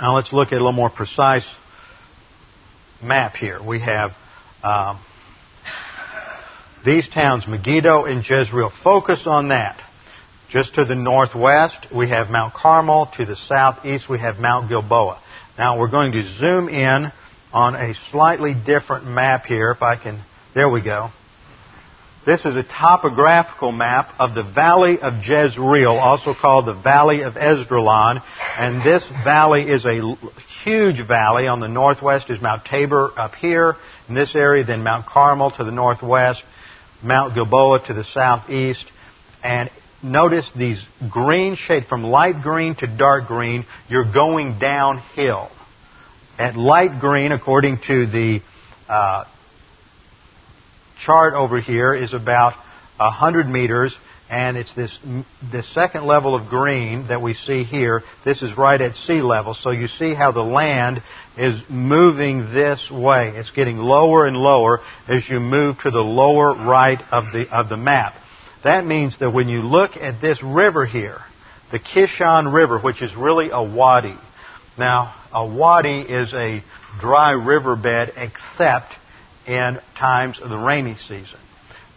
[0.00, 1.46] now let's look at a little more precise
[3.02, 3.62] map here.
[3.62, 4.10] We have
[4.62, 5.00] um,
[6.84, 8.72] these towns, Megiddo and Jezreel.
[8.82, 9.80] Focus on that.
[10.50, 13.10] Just to the northwest, we have Mount Carmel.
[13.18, 15.20] To the southeast, we have Mount Gilboa.
[15.56, 17.12] Now we're going to zoom in
[17.52, 19.70] on a slightly different map here.
[19.70, 20.22] If I can,
[20.54, 21.10] there we go.
[22.26, 27.34] This is a topographical map of the Valley of Jezreel, also called the Valley of
[27.34, 28.22] Esdraelon.
[28.58, 30.16] And this valley is a
[30.62, 31.46] huge valley.
[31.46, 33.76] On the northwest is Mount Tabor up here
[34.08, 36.42] in this area, then Mount Carmel to the northwest,
[37.02, 38.84] Mount Gilboa to the southeast.
[39.42, 39.70] And
[40.02, 40.78] notice these
[41.10, 45.48] green shade, from light green to dark green, you're going downhill.
[46.38, 48.42] At light green, according to the
[48.88, 49.24] uh,
[51.04, 52.54] chart over here is about
[52.98, 53.94] 100 meters,
[54.28, 54.96] and it's this,
[55.52, 58.02] this second level of green that we see here.
[58.24, 61.02] This is right at sea level, so you see how the land
[61.36, 63.32] is moving this way.
[63.34, 67.68] It's getting lower and lower as you move to the lower right of the, of
[67.68, 68.14] the map.
[68.62, 71.20] That means that when you look at this river here,
[71.72, 74.16] the Kishon River, which is really a wadi.
[74.76, 76.62] Now, a wadi is a
[77.00, 78.92] dry riverbed except
[79.46, 81.38] in times of the rainy season.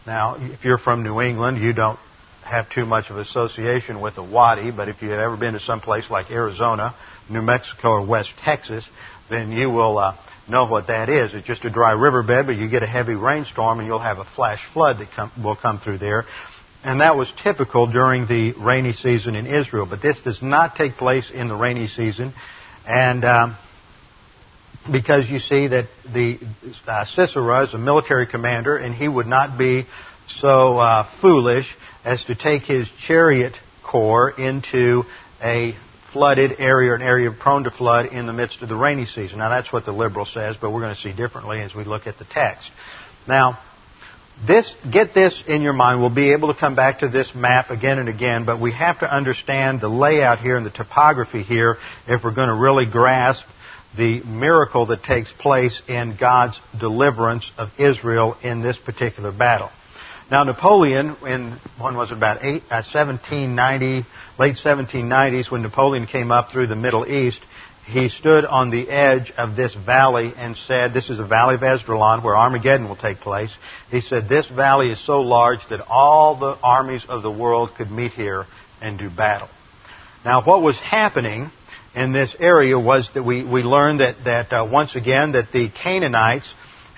[0.05, 1.99] Now, if you're from New England, you don't
[2.43, 5.79] have too much of association with the wadi, but if you've ever been to some
[5.79, 6.95] place like Arizona,
[7.29, 8.83] New Mexico, or West Texas,
[9.29, 11.33] then you will uh, know what that is.
[11.33, 14.27] It's just a dry riverbed, but you get a heavy rainstorm and you'll have a
[14.35, 16.25] flash flood that come, will come through there.
[16.83, 19.85] And that was typical during the rainy season in Israel.
[19.89, 22.33] But this does not take place in the rainy season.
[22.85, 23.57] And um,
[24.91, 26.39] because you see that the
[26.87, 29.85] uh, Sisera is a military commander, and he would not be
[30.41, 31.65] so uh, foolish
[32.03, 35.03] as to take his chariot corps into
[35.41, 35.75] a
[36.11, 39.39] flooded area an area prone to flood in the midst of the rainy season.
[39.39, 42.05] Now that's what the liberal says, but we're going to see differently as we look
[42.05, 42.69] at the text.
[43.27, 43.59] Now,
[44.47, 46.01] this, get this in your mind.
[46.01, 48.99] We'll be able to come back to this map again and again, but we have
[48.99, 53.43] to understand the layout here and the topography here if we're going to really grasp
[53.97, 59.69] the miracle that takes place in God's deliverance of Israel in this particular battle.
[60.31, 64.05] Now, Napoleon, in when was it about eight, uh, 1790,
[64.39, 67.39] late 1790s, when Napoleon came up through the Middle East,
[67.85, 71.61] he stood on the edge of this valley and said, "This is the Valley of
[71.61, 73.51] Esdraelon, where Armageddon will take place."
[73.91, 77.91] He said, "This valley is so large that all the armies of the world could
[77.91, 78.45] meet here
[78.81, 79.49] and do battle."
[80.23, 81.51] Now, what was happening
[81.95, 85.69] in this area was that we, we learned that, that uh, once again that the
[85.69, 86.47] Canaanites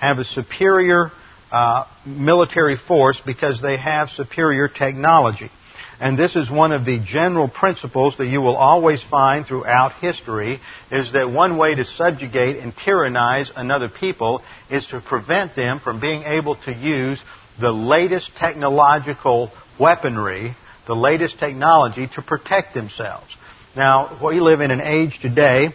[0.00, 1.10] have a superior
[1.50, 5.50] uh, military force because they have superior technology.
[5.98, 10.60] And this is one of the general principles that you will always find throughout history
[10.90, 16.00] is that one way to subjugate and tyrannize another people is to prevent them from
[16.00, 17.18] being able to use
[17.58, 20.54] the latest technological weaponry,
[20.86, 23.28] the latest technology to protect themselves.
[23.76, 25.68] Now, we live in an age today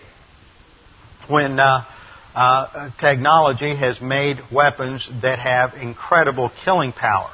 [1.27, 1.85] when uh,
[2.33, 7.29] uh, technology has made weapons that have incredible killing power.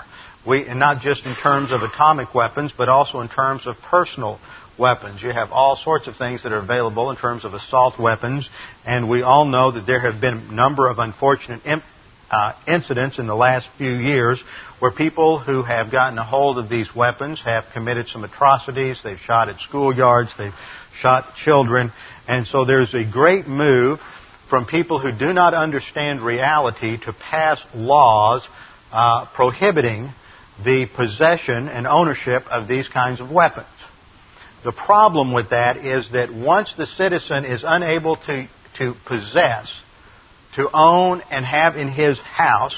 [0.46, 4.42] We, and not just in terms of atomic weapons, but also in terms of personal
[4.78, 5.24] weapons.
[5.24, 8.50] You have all sorts of things that are available in terms of assault weapons,
[8.86, 11.84] and we all know that there have been a number of unfortunate imp-
[12.30, 14.38] uh, incidents in the last few years
[14.80, 18.98] where people who have gotten a hold of these weapons have committed some atrocities.
[19.04, 20.30] They've shot at schoolyards.
[20.38, 20.54] They've
[21.02, 21.92] shot children.
[22.28, 24.00] And so there's a great move
[24.50, 28.44] from people who do not understand reality to pass laws
[28.92, 30.12] uh, prohibiting
[30.64, 33.68] the possession and ownership of these kinds of weapons.
[34.64, 38.48] The problem with that is that once the citizen is unable to,
[38.80, 39.68] to possess
[40.56, 42.76] to own and have in his house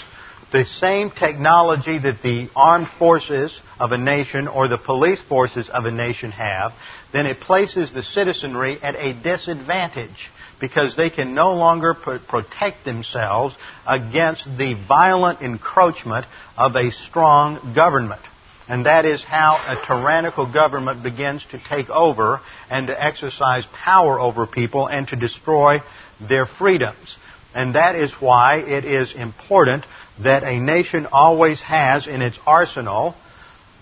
[0.51, 5.85] the same technology that the armed forces of a nation or the police forces of
[5.85, 6.71] a nation have,
[7.13, 13.55] then it places the citizenry at a disadvantage because they can no longer protect themselves
[13.88, 16.25] against the violent encroachment
[16.57, 18.21] of a strong government.
[18.67, 24.19] And that is how a tyrannical government begins to take over and to exercise power
[24.19, 25.79] over people and to destroy
[26.27, 27.15] their freedoms.
[27.55, 29.85] And that is why it is important
[30.23, 33.15] that a nation always has in its arsenal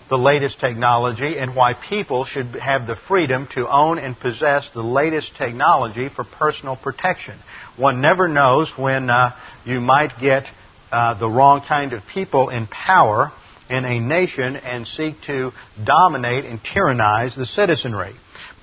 [0.08, 4.82] the latest technology and why people should have the freedom to own and possess the
[4.82, 7.38] latest technology for personal protection.
[7.76, 9.36] One never knows when uh,
[9.66, 10.44] you might get
[10.90, 13.32] uh, the wrong kind of people in power
[13.68, 15.50] in a nation and seek to
[15.84, 18.14] dominate and tyrannize the citizenry.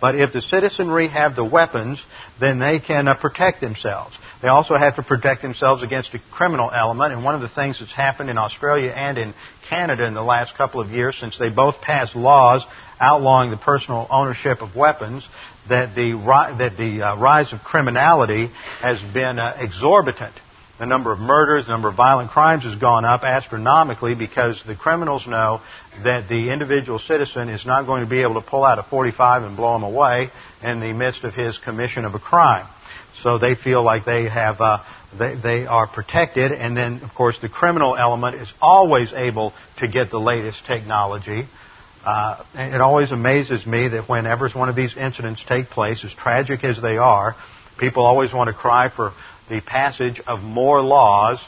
[0.01, 1.99] But if the citizenry have the weapons,
[2.39, 4.15] then they can uh, protect themselves.
[4.45, 7.11] They also have to protect themselves against a criminal element.
[7.11, 9.33] And one of the things that's happened in Australia and in
[9.71, 12.61] Canada in the last couple of years, since they both passed laws
[12.99, 15.23] outlawing the personal ownership of weapons,
[15.67, 16.11] that the,
[16.59, 20.35] that the uh, rise of criminality has been uh, exorbitant.
[20.77, 24.75] the number of murders, the number of violent crimes has gone up astronomically because the
[24.75, 25.59] criminals know
[26.03, 29.41] that the individual citizen is not going to be able to pull out a 45
[29.41, 30.29] and blow him away
[30.61, 32.67] in the midst of his commission of a crime.
[33.25, 34.83] So they feel like they have, uh,
[35.17, 36.51] they, they are protected.
[36.51, 41.45] And then, of course, the criminal element is always able to get the latest technology.
[42.05, 46.63] Uh, it always amazes me that whenever one of these incidents take place, as tragic
[46.63, 47.35] as they are,
[47.79, 49.11] people always want to cry for
[49.49, 51.39] the passage of more laws.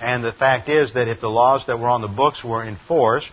[0.00, 3.30] And the fact is that if the laws that were on the books were enforced,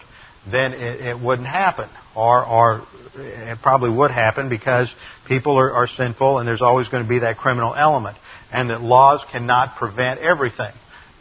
[0.52, 1.88] then it, it wouldn't happen.
[2.16, 4.88] Or, or it probably would happen because
[5.28, 8.18] people are, are sinful and there's always going to be that criminal element.
[8.52, 10.72] And that laws cannot prevent everything.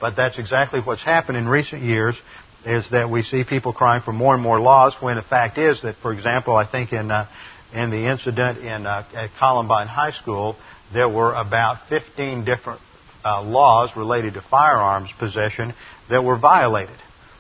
[0.00, 2.16] But that's exactly what's happened in recent years
[2.64, 5.80] is that we see people crying for more and more laws when the fact is
[5.82, 7.28] that, for example, I think in, uh,
[7.72, 10.56] in the incident in, uh, at Columbine High School,
[10.92, 12.80] there were about 15 different
[13.24, 15.74] uh, laws related to firearms possession
[16.10, 16.96] that were violated.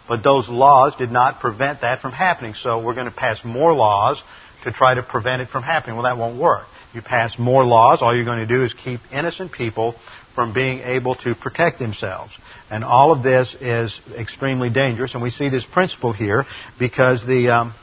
[0.08, 2.54] But those laws did not prevent that from happening.
[2.62, 4.20] So we're going to pass more laws
[4.64, 5.96] to try to prevent it from happening.
[5.96, 6.66] Well, that won't work.
[6.92, 9.94] You pass more laws, all you're going to do is keep innocent people
[10.34, 12.32] from being able to protect themselves.
[12.70, 15.12] And all of this is extremely dangerous.
[15.14, 16.44] And we see this principle here
[16.78, 17.74] because the, um,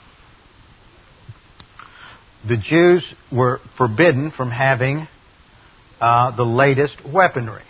[2.47, 5.07] the Jews were forbidden from having
[5.99, 7.63] uh, the latest weaponry.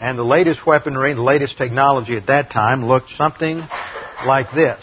[0.00, 3.66] And the latest weaponry, the latest technology at that time looked something
[4.24, 4.82] like this.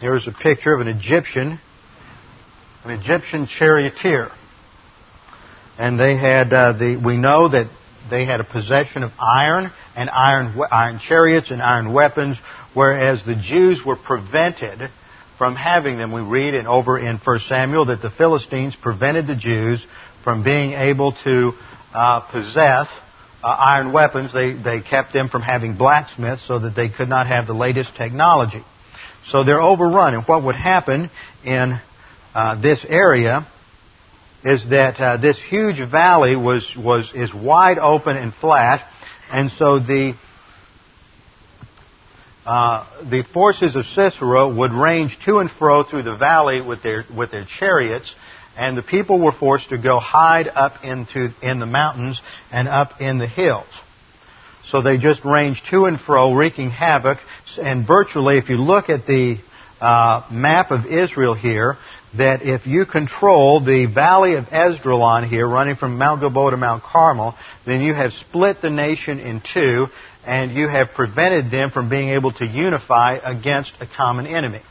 [0.00, 1.58] Here's a picture of an Egyptian,
[2.84, 4.30] an Egyptian charioteer.
[5.78, 6.96] And they had uh, the.
[6.96, 7.68] We know that
[8.10, 12.36] they had a possession of iron and iron iron chariots and iron weapons,
[12.74, 14.90] whereas the Jews were prevented
[15.38, 16.12] from having them.
[16.12, 19.84] We read in, over in 1 Samuel that the Philistines prevented the Jews
[20.22, 21.52] from being able to
[21.92, 22.88] uh, possess
[23.44, 24.32] uh, iron weapons.
[24.32, 27.90] They, they kept them from having blacksmiths so that they could not have the latest
[27.96, 28.64] technology.
[29.30, 30.14] So they're overrun.
[30.14, 31.10] And what would happen
[31.44, 31.78] in
[32.34, 33.46] uh, this area
[34.44, 38.86] is that uh, this huge valley was, was, is wide open and flat,
[39.30, 40.14] and so the,
[42.44, 47.04] uh, the forces of Sisera would range to and fro through the valley with their,
[47.14, 48.10] with their chariots,
[48.56, 52.20] and the people were forced to go hide up into in the mountains
[52.52, 53.66] and up in the hills.
[54.70, 57.18] So they just ranged to and fro, wreaking havoc.
[57.60, 59.36] And virtually, if you look at the
[59.80, 61.76] uh, map of Israel here,
[62.16, 66.82] that if you control the valley of Esdraelon here, running from Mount Gilboa to Mount
[66.82, 67.34] Carmel,
[67.66, 69.88] then you have split the nation in two,
[70.24, 74.62] and you have prevented them from being able to unify against a common enemy.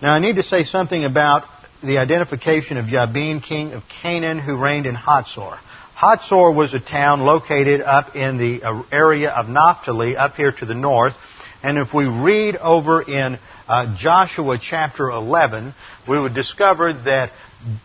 [0.00, 1.44] Now, I need to say something about
[1.82, 5.58] the identification of Jabin, king of Canaan, who reigned in Hatzor.
[5.96, 10.66] Hatzor was a town located up in the uh, area of Naphtali, up here to
[10.66, 11.14] the north.
[11.62, 15.74] And if we read over in uh, Joshua chapter 11,
[16.08, 17.32] we would discover that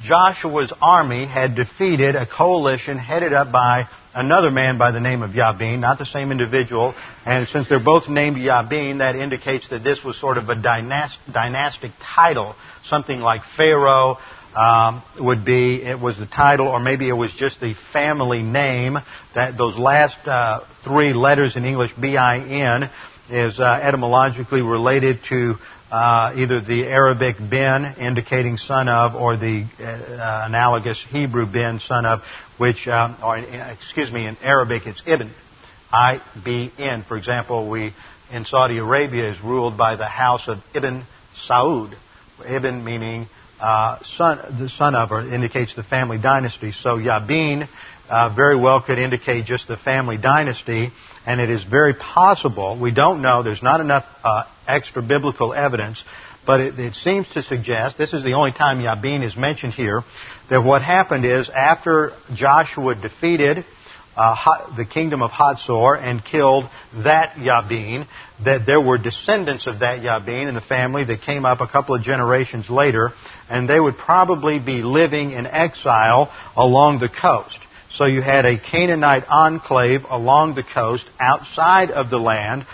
[0.03, 5.32] Joshua's army had defeated a coalition headed up by another man by the name of
[5.32, 6.93] Yabin, not the same individual.
[7.26, 11.91] And since they're both named Yabin, that indicates that this was sort of a dynastic
[12.16, 12.55] title
[12.89, 14.18] something like Pharaoh
[14.55, 18.97] um, would be it was the title, or maybe it was just the family name.
[19.36, 22.89] That those last uh, three letters in English, B-I-N,
[23.30, 25.55] is uh, etymologically related to
[25.93, 32.07] uh, either the Arabic Ben, indicating son of, or the uh, analogous Hebrew Ben, son
[32.07, 32.21] of,
[32.57, 35.31] which, um, or excuse me, in Arabic it's Ibn,
[35.91, 37.05] I-B-N.
[37.07, 37.93] For example, we
[38.31, 41.03] in Saudi Arabia is ruled by the house of Ibn
[41.47, 41.95] Saud,
[42.43, 43.27] Ibn meaning
[43.61, 46.73] uh, son, the son of, or indicates the family dynasty.
[46.81, 47.69] So Yabin
[48.09, 50.91] uh, very well could indicate just the family dynasty,
[51.27, 56.01] and it is very possible, we don't know, there's not enough uh, extra biblical evidence,
[56.45, 60.03] but it, it, seems to suggest, this is the only time Yabin is mentioned here,
[60.49, 63.66] that what happened is after Joshua defeated
[64.16, 66.66] uh, the kingdom of Hatzor and killed
[67.03, 68.07] that Yabin,
[68.45, 71.95] that there were descendants of that Yabin in the family that came up a couple
[71.95, 73.11] of generations later,
[73.49, 77.57] and they would probably be living in exile along the coast.
[77.97, 82.66] So you had a Canaanite enclave along the coast outside of the land,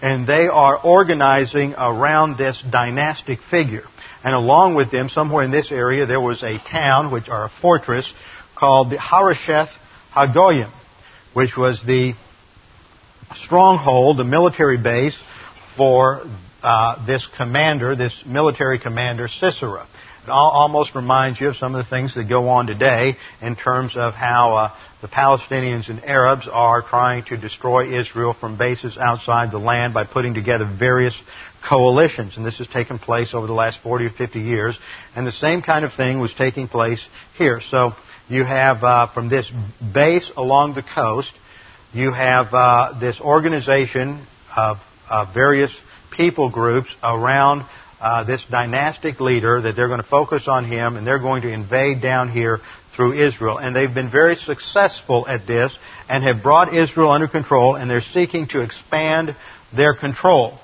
[0.00, 3.84] and they are organizing around this dynastic figure.
[4.24, 7.52] And along with them, somewhere in this area, there was a town, which are a
[7.62, 8.10] fortress,
[8.56, 9.68] called the Harosheth
[10.14, 10.72] Hagoyim
[11.38, 12.14] which was the
[13.44, 15.16] stronghold, the military base
[15.76, 16.22] for
[16.62, 19.86] uh, this commander, this military commander, Sisera.
[20.30, 24.14] Almost reminds you of some of the things that go on today in terms of
[24.14, 29.58] how uh, the Palestinians and Arabs are trying to destroy Israel from bases outside the
[29.58, 31.14] land by putting together various
[31.68, 32.34] coalitions.
[32.36, 34.76] And this has taken place over the last 40 or 50 years.
[35.14, 37.04] And the same kind of thing was taking place
[37.36, 37.60] here.
[37.70, 37.92] So
[38.28, 39.50] you have uh, from this
[39.94, 41.30] base along the coast,
[41.92, 44.26] you have uh, this organization
[44.56, 44.78] of
[45.32, 45.70] various
[46.16, 47.64] people groups around
[48.00, 51.52] uh, this dynastic leader that they're going to focus on him and they're going to
[51.52, 52.60] invade down here
[52.94, 53.58] through Israel.
[53.58, 55.72] And they've been very successful at this
[56.08, 59.34] and have brought Israel under control and they're seeking to expand
[59.74, 60.58] their control.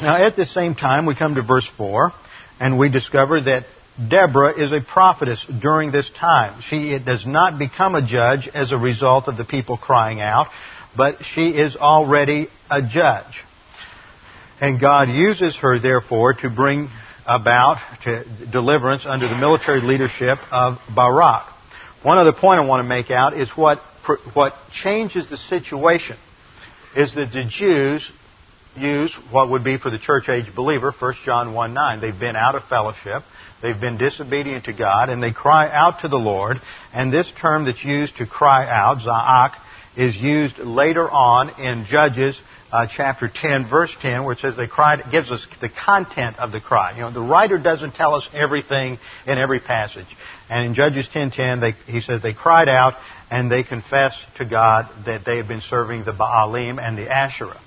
[0.00, 2.12] Now, at the same time, we come to verse 4
[2.60, 6.62] and we discover that Deborah is a prophetess during this time.
[6.68, 10.48] She does not become a judge as a result of the people crying out,
[10.96, 13.43] but she is already a judge.
[14.60, 16.88] And God uses her, therefore, to bring
[17.26, 17.78] about
[18.52, 21.50] deliverance under the military leadership of Barak.
[22.02, 23.78] One other point I want to make out is what,
[24.34, 24.52] what
[24.82, 26.16] changes the situation
[26.94, 28.08] is that the Jews
[28.76, 32.00] use what would be for the church age believer, 1 John 1 9.
[32.00, 33.22] They've been out of fellowship.
[33.62, 36.58] They've been disobedient to God, and they cry out to the Lord.
[36.92, 39.52] And this term that's used to cry out, za'ak,
[39.96, 42.36] is used later on in Judges
[42.74, 46.50] uh, chapter 10, verse 10, where it says they cried, gives us the content of
[46.50, 46.96] the cry.
[46.96, 48.98] You know, the writer doesn't tell us everything
[49.28, 50.08] in every passage.
[50.50, 52.94] And in Judges 10:10, they, he says they cried out
[53.30, 57.60] and they confessed to God that they had been serving the Baalim and the Asherah.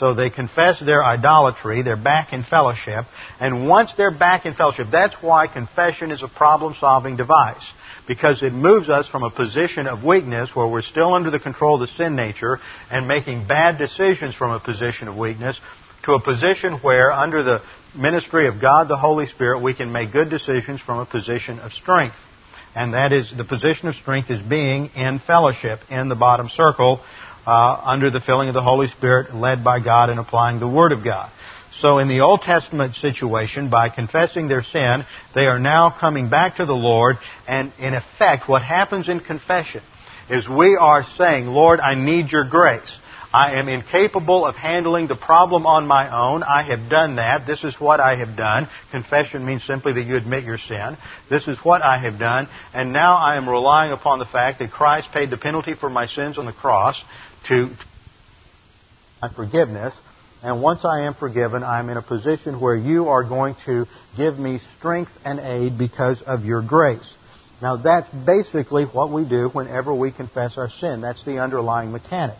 [0.00, 3.04] So they confess their idolatry, they're back in fellowship,
[3.38, 7.62] and once they're back in fellowship, that's why confession is a problem-solving device
[8.06, 11.80] because it moves us from a position of weakness where we're still under the control
[11.80, 12.58] of the sin nature
[12.90, 15.56] and making bad decisions from a position of weakness
[16.04, 17.62] to a position where under the
[17.96, 21.72] ministry of God the Holy Spirit we can make good decisions from a position of
[21.72, 22.16] strength.
[22.74, 27.00] And that is the position of strength is being in fellowship in the bottom circle
[27.46, 27.50] uh,
[27.84, 31.04] under the filling of the Holy Spirit, led by God and applying the Word of
[31.04, 31.30] God.
[31.80, 35.04] So in the Old Testament situation, by confessing their sin,
[35.34, 37.16] they are now coming back to the Lord,
[37.48, 39.82] and in effect, what happens in confession
[40.30, 42.82] is we are saying, Lord, I need your grace.
[43.32, 46.44] I am incapable of handling the problem on my own.
[46.44, 47.48] I have done that.
[47.48, 48.68] This is what I have done.
[48.92, 50.96] Confession means simply that you admit your sin.
[51.28, 52.48] This is what I have done.
[52.72, 56.06] And now I am relying upon the fact that Christ paid the penalty for my
[56.06, 56.96] sins on the cross
[57.48, 57.70] to
[59.20, 59.92] my forgiveness.
[60.44, 64.38] And once I am forgiven, I'm in a position where you are going to give
[64.38, 67.14] me strength and aid because of your grace.
[67.62, 71.00] Now that's basically what we do whenever we confess our sin.
[71.00, 72.36] That's the underlying mechanic.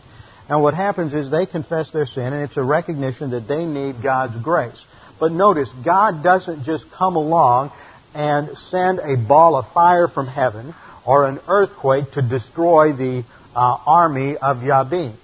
[0.47, 4.03] Now what happens is they confess their sin and it's a recognition that they need
[4.03, 4.79] God's grace.
[5.19, 7.71] But notice, God doesn't just come along
[8.13, 10.75] and send a ball of fire from heaven
[11.07, 13.23] or an earthquake to destroy the
[13.55, 15.15] uh, army of Yabin.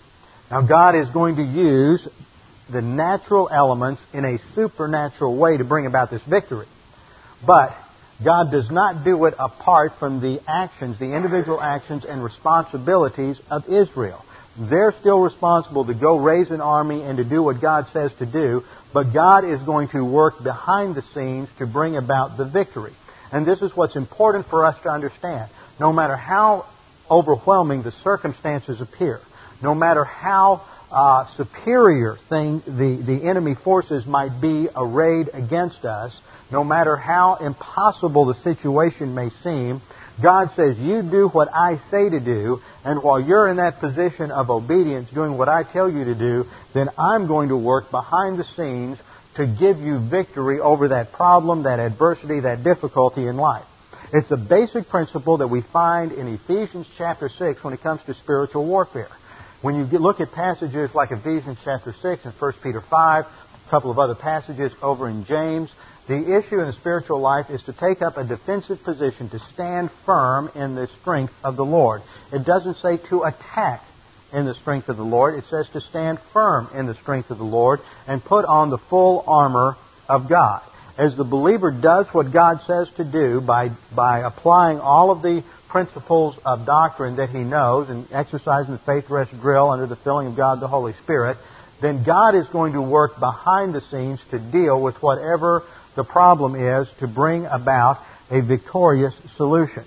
[0.49, 2.07] Now God is going to use
[2.71, 6.67] the natural elements in a supernatural way to bring about this victory.
[7.45, 7.75] But
[8.23, 13.67] God does not do it apart from the actions, the individual actions and responsibilities of
[13.67, 14.23] Israel.
[14.57, 18.25] They're still responsible to go raise an army and to do what God says to
[18.25, 18.63] do,
[18.93, 22.93] but God is going to work behind the scenes to bring about the victory.
[23.31, 25.49] And this is what's important for us to understand.
[25.79, 26.65] No matter how
[27.09, 29.21] overwhelming the circumstances appear,
[29.63, 36.13] no matter how uh, superior thing the, the enemy forces might be arrayed against us,
[36.51, 39.81] no matter how impossible the situation may seem,
[40.21, 44.31] God says, You do what I say to do, and while you're in that position
[44.31, 48.37] of obedience, doing what I tell you to do, then I'm going to work behind
[48.37, 48.97] the scenes
[49.35, 53.65] to give you victory over that problem, that adversity, that difficulty in life.
[54.13, 58.13] It's a basic principle that we find in Ephesians chapter 6 when it comes to
[58.15, 59.07] spiritual warfare.
[59.61, 63.91] When you look at passages like Ephesians chapter 6 and 1 Peter 5, a couple
[63.91, 65.69] of other passages over in James,
[66.07, 69.91] the issue in the spiritual life is to take up a defensive position, to stand
[70.03, 72.01] firm in the strength of the Lord.
[72.33, 73.83] It doesn't say to attack
[74.33, 75.37] in the strength of the Lord.
[75.37, 78.79] It says to stand firm in the strength of the Lord and put on the
[78.79, 79.77] full armor
[80.09, 80.63] of God.
[80.97, 85.43] As the believer does what God says to do by, by applying all of the
[85.71, 90.27] principles of doctrine that he knows and exercising the faith rest drill under the filling
[90.27, 91.37] of God the Holy Spirit,
[91.81, 95.63] then God is going to work behind the scenes to deal with whatever
[95.95, 97.99] the problem is to bring about
[98.29, 99.83] a victorious solution.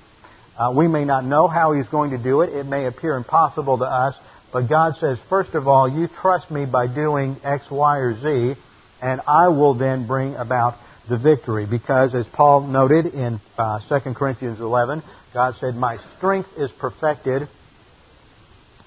[0.57, 2.55] Uh, we may not know how he's going to do it.
[2.55, 4.15] It may appear impossible to us.
[4.53, 8.61] But God says, first of all, you trust me by doing X, Y, or Z,
[9.03, 10.79] and I will then bring about
[11.09, 15.03] the victory because, as Paul noted in uh, 2 Corinthians 11,
[15.35, 17.49] God said, My strength is perfected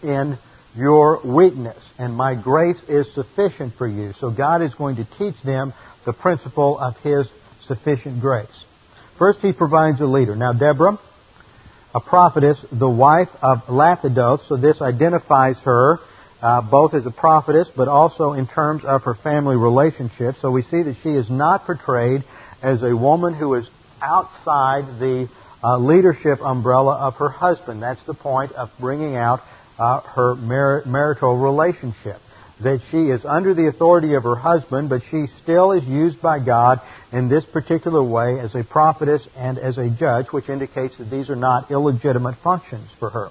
[0.01, 0.37] in
[0.77, 4.13] your weakness, and my grace is sufficient for you.
[4.13, 5.73] So God is going to teach them
[6.05, 7.27] the principle of His
[7.67, 8.47] sufficient grace.
[9.17, 10.37] First, He provides a leader.
[10.37, 10.97] Now, Deborah,
[11.93, 15.99] a prophetess, the wife of Lapidoth, so this identifies her
[16.41, 20.35] uh, both as a prophetess, but also in terms of her family relationship.
[20.39, 22.23] So we see that she is not portrayed
[22.61, 23.67] as a woman who is
[24.01, 25.27] outside the
[25.67, 27.83] uh, leadership umbrella of her husband.
[27.83, 29.41] That's the point of bringing out
[29.77, 32.21] uh, her mar- marital relationship.
[32.61, 36.39] That she is under the authority of her husband, but she still is used by
[36.39, 41.11] God in this particular way as a prophetess and as a judge, which indicates that
[41.11, 43.29] these are not illegitimate functions for her.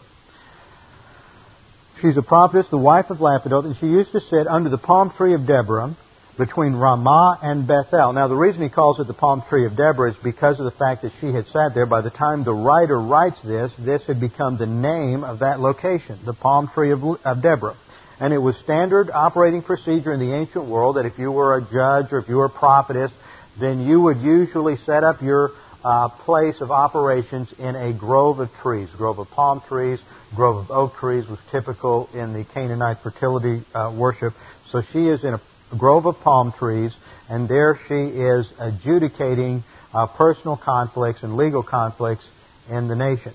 [2.00, 5.10] She's a prophetess, the wife of Lapidoth, and she used to sit under the palm
[5.10, 5.96] tree of Deborah
[6.38, 8.12] between Ramah and Bethel.
[8.12, 10.70] Now, the reason he calls it the palm tree of Deborah is because of the
[10.70, 11.86] fact that she had sat there.
[11.86, 16.18] By the time the writer writes this, this had become the name of that location,
[16.24, 17.76] the palm tree of, of Deborah.
[18.20, 21.62] And it was standard operating procedure in the ancient world that if you were a
[21.62, 23.12] judge or if you were a prophetess,
[23.58, 25.52] then you would usually set up your
[25.84, 30.00] uh, place of operations in a grove of trees, grove of palm trees,
[30.34, 34.34] grove of oak trees was typical in the Canaanite fertility uh, worship.
[34.70, 35.40] So she is in a
[35.76, 36.92] grove of palm trees,
[37.28, 42.24] and there she is adjudicating uh, personal conflicts and legal conflicts
[42.70, 43.32] in the nation.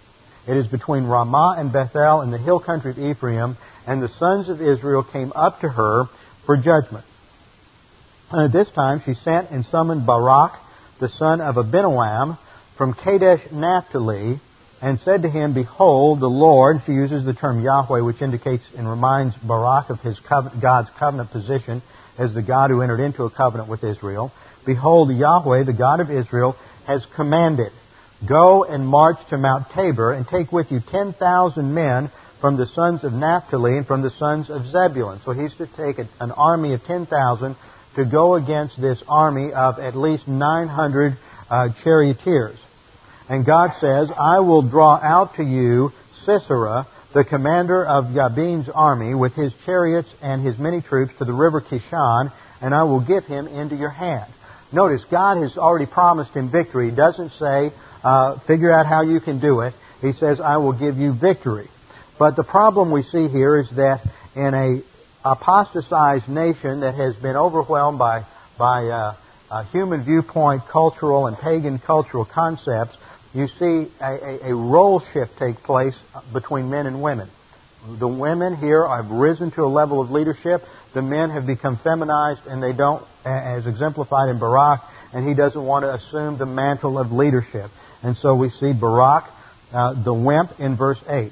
[0.48, 4.50] It is between Ramah and Bethel in the hill country of Ephraim, and the sons
[4.50, 6.06] of Israel came up to her
[6.46, 7.06] for judgment.
[8.32, 10.54] And at this time she sent and summoned Barak,
[11.00, 12.38] the son of Abinoam,
[12.78, 14.40] from Kadesh Naphtali,
[14.82, 18.90] and said to him, Behold, the Lord, she uses the term Yahweh, which indicates and
[18.90, 21.84] reminds Barak of his covenant, God's covenant position
[22.22, 24.32] as the God who entered into a covenant with Israel.
[24.66, 26.56] Behold, Yahweh, the God of Israel,
[26.86, 27.72] has commanded,
[28.28, 33.04] Go and march to Mount Tabor and take with you 10,000 men from the sons
[33.04, 35.22] of Naphtali and from the sons of Zebulun.
[35.26, 37.56] So he's to take an army of 10,000
[37.96, 41.18] to go against this army of at least 900
[41.50, 42.58] uh, charioteers.
[43.28, 45.92] And God says, I will draw out to you
[46.26, 51.34] Sisera, the commander of Jabin's army, with his chariots and his many troops to the
[51.34, 52.32] river Kishon,
[52.62, 54.32] and I will give him into your hand.
[54.72, 56.90] Notice, God has already promised him victory.
[56.90, 57.72] He doesn't say,
[58.04, 59.74] uh, figure out how you can do it.
[60.02, 61.68] He says, I will give you victory.
[62.18, 64.02] But the problem we see here is that
[64.36, 64.82] in a
[65.24, 68.26] apostatized nation that has been overwhelmed by,
[68.58, 69.16] by uh,
[69.50, 72.96] uh, human viewpoint, cultural, and pagan cultural concepts,
[73.34, 75.96] you see a, a, a, role shift take place
[76.34, 77.30] between men and women.
[77.88, 80.64] The women here have risen to a level of leadership.
[80.94, 84.82] The men have become feminized, and they don't, as exemplified in Barak,
[85.14, 87.72] and he doesn't want to assume the mantle of leadership.
[88.04, 89.26] And so we see Barak,
[89.74, 91.32] uh, the wimp, in verse 8.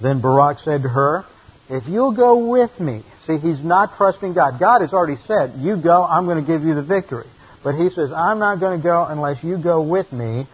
[0.00, 1.24] Then Barak said to her,
[1.68, 4.60] If you'll go with me, see, he's not trusting God.
[4.60, 7.26] God has already said, You go, I'm going to give you the victory.
[7.62, 10.46] But he says, I'm not going to go unless you go with me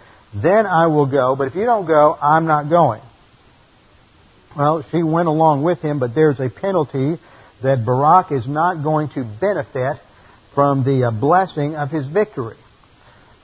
[0.42, 3.02] then I will go, but if you don't go, I'm not going.
[4.56, 7.18] Well, she went along with him, but there's a penalty
[7.62, 9.96] that Barak is not going to benefit
[10.54, 12.56] from the uh, blessing of his victory.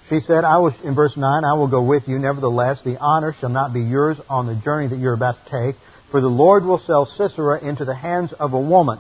[0.09, 2.19] She said, I will, in verse 9, I will go with you.
[2.19, 5.77] Nevertheless, the honor shall not be yours on the journey that you're about to take,
[6.11, 8.99] for the Lord will sell Sisera into the hands of a woman.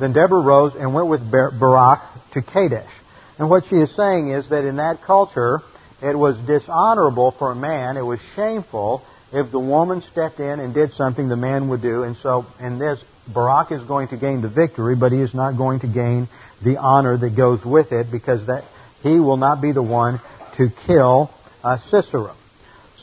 [0.00, 2.00] Then Deborah rose and went with Barak
[2.34, 2.90] to Kadesh.
[3.38, 5.60] And what she is saying is that in that culture,
[6.02, 7.96] it was dishonorable for a man.
[7.96, 12.02] It was shameful if the woman stepped in and did something the man would do.
[12.02, 15.56] And so, in this, Barak is going to gain the victory, but he is not
[15.56, 16.28] going to gain
[16.64, 18.64] the honor that goes with it because that
[19.02, 20.20] he will not be the one
[20.56, 21.30] to kill
[21.62, 22.34] uh, Sisera.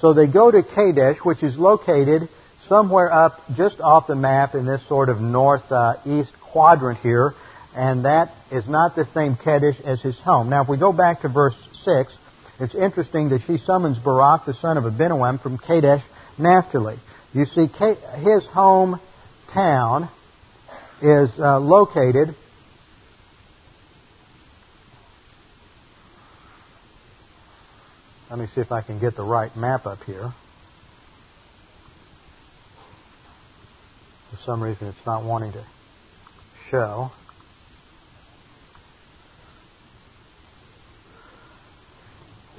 [0.02, 2.30] So they go to Kadesh, which is located
[2.68, 7.34] somewhere up just off the map in this sort of northeast quadrant here,
[7.76, 10.50] and that is not the same Kadesh as his home.
[10.50, 12.14] Now, if we go back to verse 6,
[12.60, 16.04] it's interesting that she summons Barak, the son of Abinoam, from Kadesh
[16.38, 16.98] Naphtali.
[17.34, 20.10] You see, his hometown
[21.02, 22.36] is uh, located
[28.30, 30.32] Let me see if I can get the right map up here.
[34.30, 35.66] For some reason, it's not wanting to
[36.70, 37.12] show.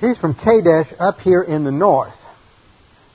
[0.01, 2.14] He's from Kadesh up here in the north.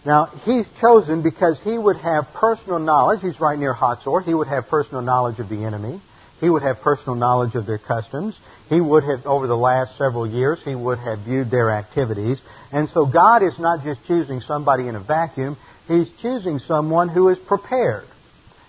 [0.06, 3.22] Now, he's chosen because he would have personal knowledge.
[3.22, 4.24] He's right near Hatzor.
[4.24, 6.00] He would have personal knowledge of the enemy.
[6.40, 8.36] He would have personal knowledge of their customs.
[8.70, 12.38] He would have, over the last several years, he would have viewed their activities.
[12.72, 15.58] And so God is not just choosing somebody in a vacuum,
[15.88, 18.06] He's choosing someone who is prepared.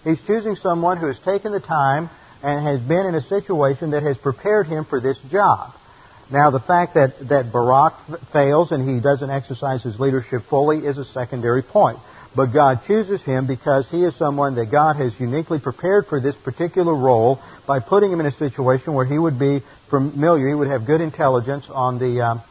[0.04, 2.10] He's choosing someone who has taken the time
[2.42, 5.72] and has been in a situation that has prepared him for this job.
[6.30, 7.94] Now, the fact that, that Barak
[8.32, 11.98] fails and he doesn't exercise his leadership fully is a secondary point.
[12.34, 16.34] But God chooses him because he is someone that God has uniquely prepared for this
[16.44, 20.68] particular role by putting him in a situation where he would be familiar, he would
[20.68, 22.42] have good intelligence on the, um,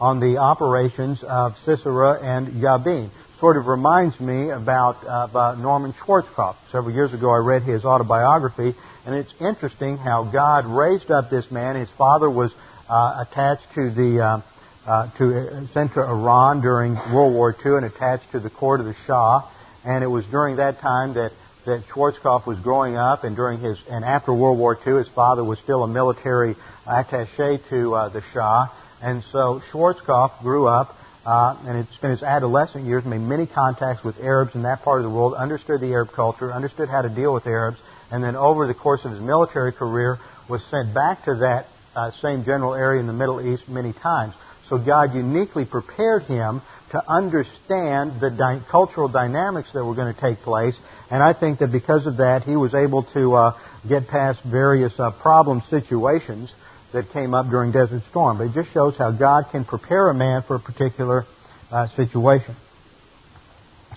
[0.00, 3.10] on the operations of Sisera and Yabin.
[3.38, 6.56] Sort of reminds me about, uh, about Norman Schwarzkopf.
[6.70, 8.74] Several years ago I read his autobiography,
[9.06, 11.76] and it's interesting how God raised up this man.
[11.76, 12.56] His father was uh,
[12.90, 14.40] attached to the uh,
[14.86, 18.96] uh, to to Iran during World War II and attached to the court of the
[19.06, 19.48] Shah.
[19.84, 21.32] And it was during that time that
[21.66, 25.44] that Schwarzkopf was growing up, and during his and after World War II, his father
[25.44, 28.68] was still a military attaché to uh, the Shah,
[29.02, 30.96] and so Schwarzkopf grew up.
[31.22, 35.04] Uh, and spent his adolescent years, made many contacts with Arabs in that part of
[35.04, 37.76] the world, understood the Arab culture, understood how to deal with Arabs,
[38.10, 40.18] and then over the course of his military career
[40.48, 44.34] was sent back to that uh, same general area in the Middle East many times.
[44.68, 50.38] So God uniquely prepared him to understand the cultural dynamics that were going to take
[50.38, 50.74] place.
[51.10, 54.92] And I think that because of that, he was able to uh, get past various
[54.98, 56.52] uh, problem situations
[56.92, 58.38] that came up during Desert Storm.
[58.38, 61.26] But it just shows how God can prepare a man for a particular
[61.70, 62.56] uh, situation.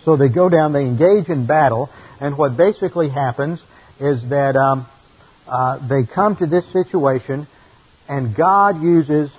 [0.06, 1.89] So they go down, they engage in battle,
[2.20, 3.60] and what basically happens
[4.00, 4.86] is that um,
[5.48, 7.48] uh, they come to this situation,
[8.08, 9.32] and God uses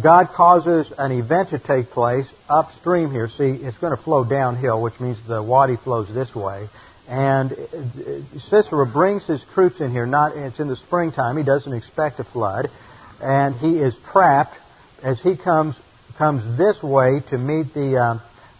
[0.00, 3.28] God causes an event to take place upstream here.
[3.28, 6.68] See, it's going to flow downhill, which means the Wadi flows this way.
[7.06, 7.56] And
[8.50, 10.06] Sisera brings his troops in here.
[10.06, 11.36] Not it's in the springtime.
[11.36, 12.70] He doesn't expect a flood,
[13.22, 14.56] and he is trapped
[15.02, 15.76] as he comes
[16.18, 18.18] comes this way to meet the uh,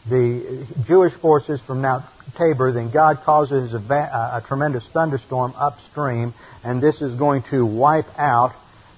[0.08, 2.04] the Jewish forces from Mount
[2.36, 2.72] Tabor.
[2.72, 8.54] Then God causes a, a tremendous thunderstorm upstream, and this is going to wipe out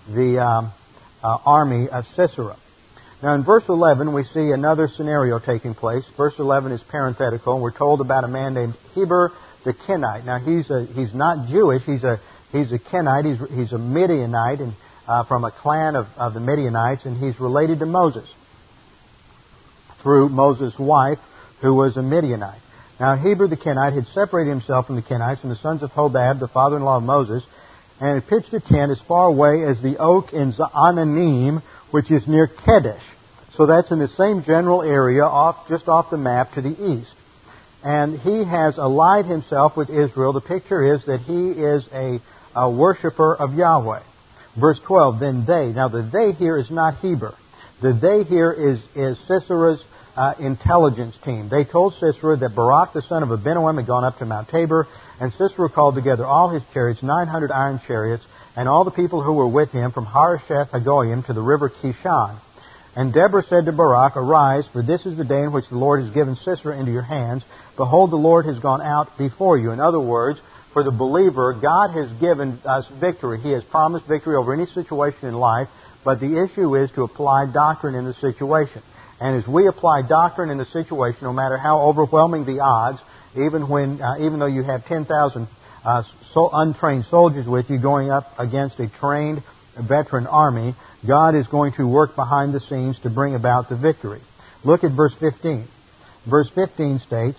[0.08, 0.72] the um,
[1.22, 2.56] uh, army of Sisera.
[3.22, 6.04] Now, in verse 11, we see another scenario taking place.
[6.16, 9.32] Verse 11 is parenthetical, and we're told about a man named Heber
[9.64, 10.24] the Kenite.
[10.24, 11.82] Now, he's a, he's not Jewish.
[11.84, 12.20] He's a
[12.52, 13.24] he's a Kenite.
[13.24, 14.74] He's he's a Midianite, and
[15.08, 18.28] uh, from a clan of, of the Midianites, and he's related to Moses
[20.06, 21.18] through Moses' wife,
[21.62, 22.60] who was a Midianite.
[23.00, 26.38] Now, Heber the Kenite had separated himself from the Kenites and the sons of Hobab,
[26.38, 27.42] the father-in-law of Moses,
[28.00, 32.24] and had pitched a tent as far away as the oak in Zaanannim, which is
[32.28, 33.02] near Kedesh.
[33.56, 37.10] So that's in the same general area, off, just off the map to the east.
[37.82, 40.32] And he has allied himself with Israel.
[40.32, 42.20] The picture is that he is a,
[42.54, 44.04] a worshiper of Yahweh.
[44.54, 45.72] Verse 12, then they.
[45.72, 47.34] Now the they here is not Heber.
[47.82, 49.82] The they here is, is Sisera's
[50.16, 51.48] uh, intelligence team.
[51.48, 54.88] They told Sisera that Barak the son of Abinoam had gone up to Mount Tabor,
[55.20, 58.24] and Sisera called together all his chariots, 900 iron chariots,
[58.56, 62.40] and all the people who were with him from Harosheth Hagoyim to the river Kishon.
[62.96, 66.02] And Deborah said to Barak, Arise, for this is the day in which the Lord
[66.02, 67.44] has given Sisera into your hands.
[67.76, 69.70] Behold, the Lord has gone out before you.
[69.70, 70.40] In other words,
[70.72, 73.38] for the believer, God has given us victory.
[73.40, 75.68] He has promised victory over any situation in life,
[76.04, 78.82] but the issue is to apply doctrine in the situation.
[79.20, 82.98] And as we apply doctrine in the situation, no matter how overwhelming the odds,
[83.34, 85.48] even when, uh, even though you have 10,000
[85.84, 86.02] uh,
[86.32, 89.42] so untrained soldiers with you going up against a trained
[89.76, 90.74] veteran army,
[91.06, 94.20] God is going to work behind the scenes to bring about the victory.
[94.64, 95.66] Look at verse 15.
[96.26, 97.38] Verse 15 states,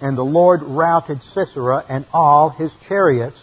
[0.00, 3.38] And the Lord routed Sisera and all his chariots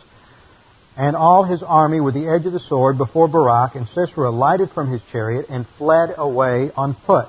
[0.97, 4.71] and all his army with the edge of the sword before Barak, and Sisera alighted
[4.71, 7.27] from his chariot and fled away on foot.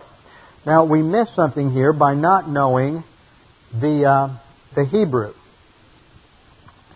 [0.66, 3.04] Now, we miss something here by not knowing
[3.72, 4.28] the, uh,
[4.74, 5.32] the Hebrew.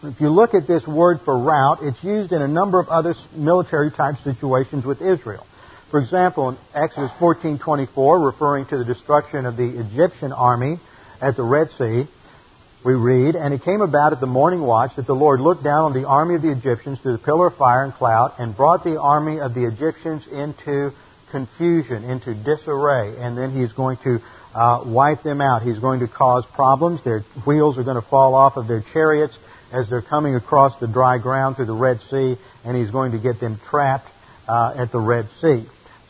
[0.02, 3.14] If you look at this word for rout, it's used in a number of other
[3.32, 5.46] military type situations with Israel.
[5.92, 10.80] For example, in Exodus 14:24, referring to the destruction of the Egyptian army
[11.20, 12.08] at the Red Sea,
[12.82, 15.84] we read, "And it came about at the morning watch that the Lord looked down
[15.84, 18.82] on the army of the Egyptians through the pillar of fire and cloud, and brought
[18.82, 20.92] the army of the Egyptians into
[21.30, 24.18] confusion, into disarray, and then he's going to
[24.54, 25.62] uh, wipe them out.
[25.62, 27.02] He's going to cause problems.
[27.04, 29.34] Their wheels are going to fall off of their chariots
[29.72, 33.18] as they're coming across the dry ground through the Red Sea, and he's going to
[33.18, 34.08] get them trapped
[34.48, 35.64] uh, at the Red Sea.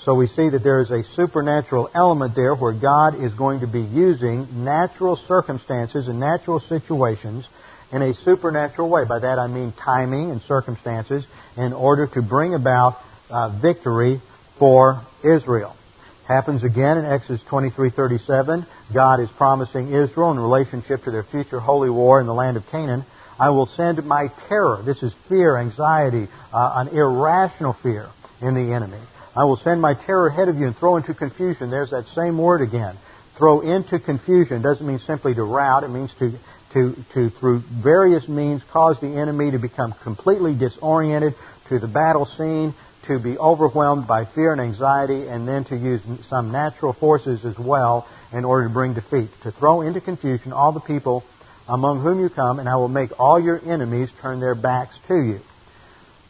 [0.05, 3.67] So we see that there is a supernatural element there where God is going to
[3.67, 7.45] be using natural circumstances and natural situations
[7.93, 9.05] in a supernatural way.
[9.05, 12.97] By that I mean timing and circumstances in order to bring about
[13.29, 14.23] uh, victory
[14.61, 15.75] for Israel.
[16.29, 18.65] Happens again in Exodus 23:37.
[18.95, 22.65] God is promising Israel in relationship to their future holy war in the land of
[22.71, 23.05] Canaan,
[23.41, 24.83] I will send my terror.
[24.85, 28.07] This is fear, anxiety, uh, an irrational fear
[28.43, 29.01] in the enemy.
[29.35, 31.71] I will send my terror ahead of you and throw into confusion.
[31.71, 32.97] There's that same word again.
[33.39, 35.85] Throw into confusion doesn't mean simply to rout.
[35.85, 36.33] It means to,
[36.75, 41.35] to, to, through various means, cause the enemy to become completely disoriented
[41.71, 42.75] to the battle scene,
[43.07, 47.59] to be overwhelmed by fear and anxiety, and then to use some natural forces as
[47.59, 49.31] well in order to bring defeat.
[49.43, 51.25] To throw into confusion all the people
[51.69, 55.15] among whom you come, and I will make all your enemies turn their backs to
[55.15, 55.41] you.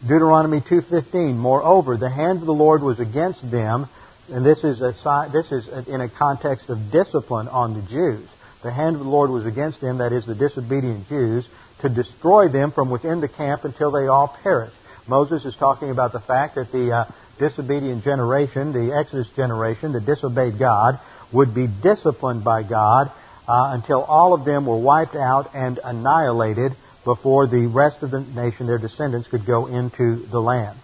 [0.06, 1.36] Deuteronomy 2:15.
[1.36, 3.88] Moreover, the hand of the Lord was against them,
[4.32, 4.94] and this is a,
[5.32, 8.26] this is in a context of discipline on the Jews.
[8.62, 11.46] The hand of the Lord was against them, that is the disobedient Jews,
[11.80, 14.72] to destroy them from within the camp until they all perish.
[15.10, 17.04] Moses is talking about the fact that the uh,
[17.40, 21.00] disobedient generation, the Exodus generation that disobeyed God,
[21.32, 23.10] would be disciplined by God
[23.48, 28.20] uh, until all of them were wiped out and annihilated before the rest of the
[28.20, 30.78] nation, their descendants, could go into the land.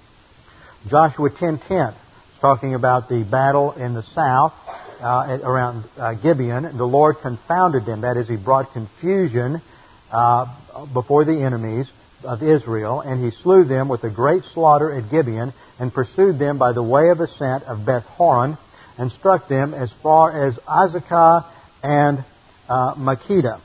[0.88, 1.94] Joshua 10:10 is
[2.40, 4.54] talking about the battle in the south
[5.00, 6.76] uh, around uh, Gibeon.
[6.76, 8.00] The Lord confounded them.
[8.00, 9.62] That is, He brought confusion
[10.10, 10.46] uh,
[10.92, 11.86] before the enemies
[12.24, 16.58] of Israel, and He slew them with a great slaughter at Gibeon, and pursued them
[16.58, 18.56] by the way of ascent of Beth Horon,
[18.98, 21.44] and struck them as far as Azekah
[21.82, 22.24] and
[22.68, 23.60] uh, Makkedah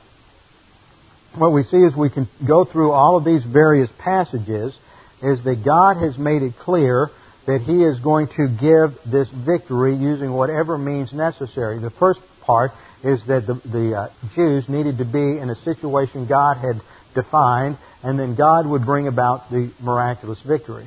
[1.34, 4.74] what we see as we can go through all of these various passages
[5.22, 7.10] is that God has made it clear
[7.46, 11.78] that He is going to give this victory using whatever means necessary.
[11.78, 12.72] The first part
[13.02, 16.80] is that the, the uh, Jews needed to be in a situation God had
[17.14, 20.86] defined, and then God would bring about the miraculous victory.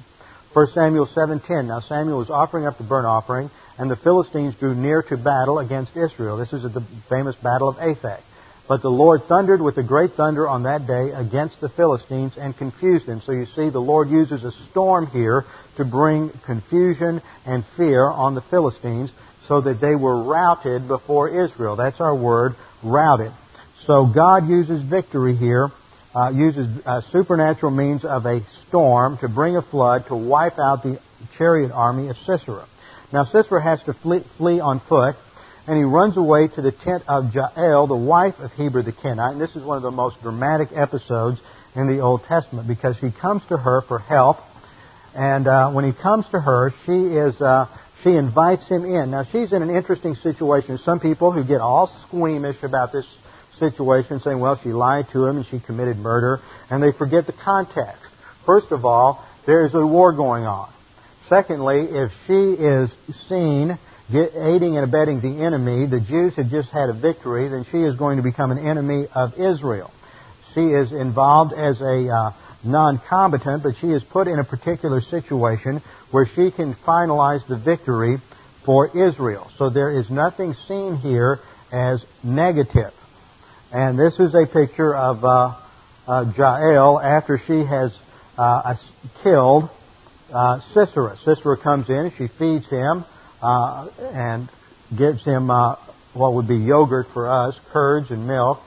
[0.54, 1.68] 1 Samuel 7:10.
[1.68, 5.60] Now Samuel was offering up the burnt offering, and the Philistines drew near to battle
[5.60, 6.38] against Israel.
[6.38, 8.22] This is at the famous battle of Aphek.
[8.68, 12.58] But the Lord thundered with a great thunder on that day against the Philistines and
[12.58, 13.22] confused them.
[13.22, 15.46] So you see, the Lord uses a storm here
[15.78, 19.12] to bring confusion and fear on the Philistines
[19.48, 21.76] so that they were routed before Israel.
[21.76, 23.32] That's our word, routed.
[23.86, 25.70] So God uses victory here,
[26.16, 30.82] uh, uses uh, supernatural means of a storm to bring a flood to wipe out
[30.82, 31.00] the
[31.38, 32.68] chariot army of Sisera.
[33.12, 35.16] Now Sisera has to flee, flee on foot
[35.68, 39.34] and he runs away to the tent of Jael, the wife of Heber the Kenite.
[39.34, 41.40] And this is one of the most dramatic episodes
[41.76, 44.38] in the Old Testament because he comes to her for help.
[45.16, 47.66] And uh, when he comes to her, she is uh,
[48.04, 49.12] she invites him in.
[49.12, 50.78] Now she's in an interesting situation.
[50.78, 53.06] Some people who get all squeamish about this
[53.60, 56.40] situation, saying, "Well, she lied to him and she committed murder,"
[56.70, 58.04] and they forget the context.
[58.46, 60.70] First of all, there is a war going on.
[61.30, 62.90] Secondly, if she is
[63.28, 63.78] seen
[64.14, 65.88] aiding and abetting the enemy.
[65.88, 69.08] The Jews have just had a victory, then she is going to become an enemy
[69.14, 69.92] of Israel.
[70.54, 72.32] She is involved as a uh,
[72.64, 75.82] non-combatant, but she is put in a particular situation
[76.12, 78.18] where she can finalize the victory
[78.64, 79.50] for Israel.
[79.58, 81.40] So there is nothing seen here
[81.72, 82.94] as negative.
[83.76, 85.54] And this is a picture of uh,
[86.08, 87.92] uh, Jael after she has
[88.38, 88.76] uh,
[89.22, 89.70] killed
[90.32, 91.18] uh, Sisera.
[91.26, 93.04] Sisera comes in, she feeds him,
[93.42, 94.50] uh, and
[94.98, 95.76] gives him uh,
[96.14, 98.62] what would be yogurt for us, curds and milk.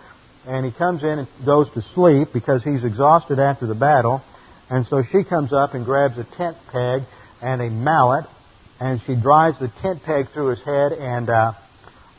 [0.46, 4.20] And he comes in and goes to sleep because he's exhausted after the battle.
[4.68, 7.04] And so she comes up and grabs a tent peg
[7.40, 8.26] and a mallet,
[8.78, 10.92] and she drives the tent peg through his head.
[10.92, 11.52] And uh,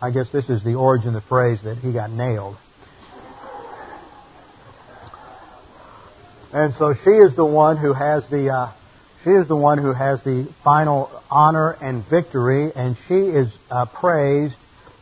[0.02, 2.58] I guess this is the origin of the phrase that he got nailed.
[6.52, 8.72] And so she is the one who has the uh,
[9.24, 13.86] she is the one who has the final honor and victory, and she is uh,
[13.86, 14.56] praised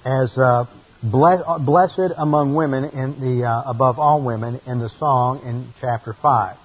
[0.03, 0.65] as uh,
[1.03, 6.57] blessed among women in the uh, above all women in the song in chapter five.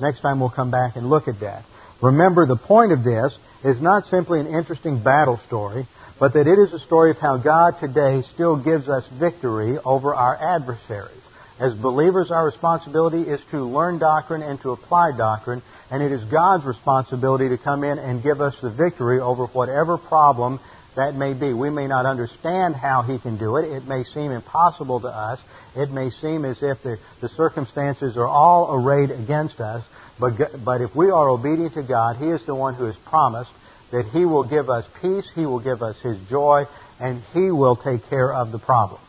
[0.00, 1.64] Next time we'll come back and look at that.
[2.02, 3.32] Remember, the point of this
[3.64, 5.86] is not simply an interesting battle story,
[6.18, 10.14] but that it is a story of how God today still gives us victory over
[10.14, 11.23] our adversaries.
[11.60, 16.24] As believers, our responsibility is to learn doctrine and to apply doctrine and it is
[16.24, 20.58] God's responsibility to come in and give us the victory over whatever problem
[20.96, 21.52] that may be.
[21.52, 23.70] We may not understand how He can do it.
[23.70, 25.38] It may seem impossible to us.
[25.76, 29.84] It may seem as if the, the circumstances are all arrayed against us.
[30.18, 33.50] But, but if we are obedient to God, He is the one who has promised
[33.90, 36.64] that He will give us peace, He will give us His joy,
[36.98, 39.00] and He will take care of the problem.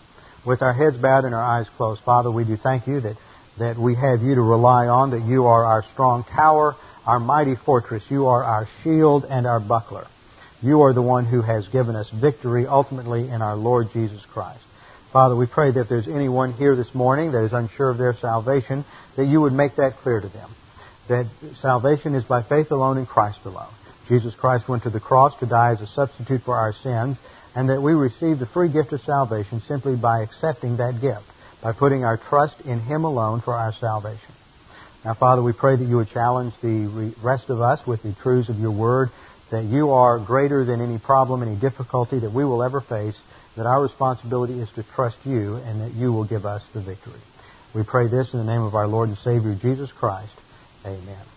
[0.46, 3.18] With our heads bowed and our eyes closed, Father, we do thank you that,
[3.58, 6.76] that we have you to rely on, that you are our strong tower,
[7.06, 8.04] our mighty fortress.
[8.10, 10.06] You are our shield and our buckler.
[10.62, 14.62] You are the one who has given us victory ultimately in our Lord Jesus Christ.
[15.12, 18.86] Father, we pray that there's anyone here this morning that is unsure of their salvation,
[19.16, 20.50] that you would make that clear to them.
[21.08, 21.28] That
[21.62, 23.72] salvation is by faith alone in Christ alone.
[24.08, 27.18] Jesus Christ went to the cross to die as a substitute for our sins,
[27.56, 31.24] and that we receive the free gift of salvation simply by accepting that gift,
[31.62, 34.36] by putting our trust in Him alone for our salvation.
[35.06, 38.49] Now, Father, we pray that you would challenge the rest of us with the truths
[38.49, 39.12] of your word,
[39.51, 43.16] that you are greater than any problem, any difficulty that we will ever face,
[43.56, 47.20] that our responsibility is to trust you, and that you will give us the victory.
[47.74, 50.34] We pray this in the name of our Lord and Savior, Jesus Christ.
[50.86, 51.35] Amen.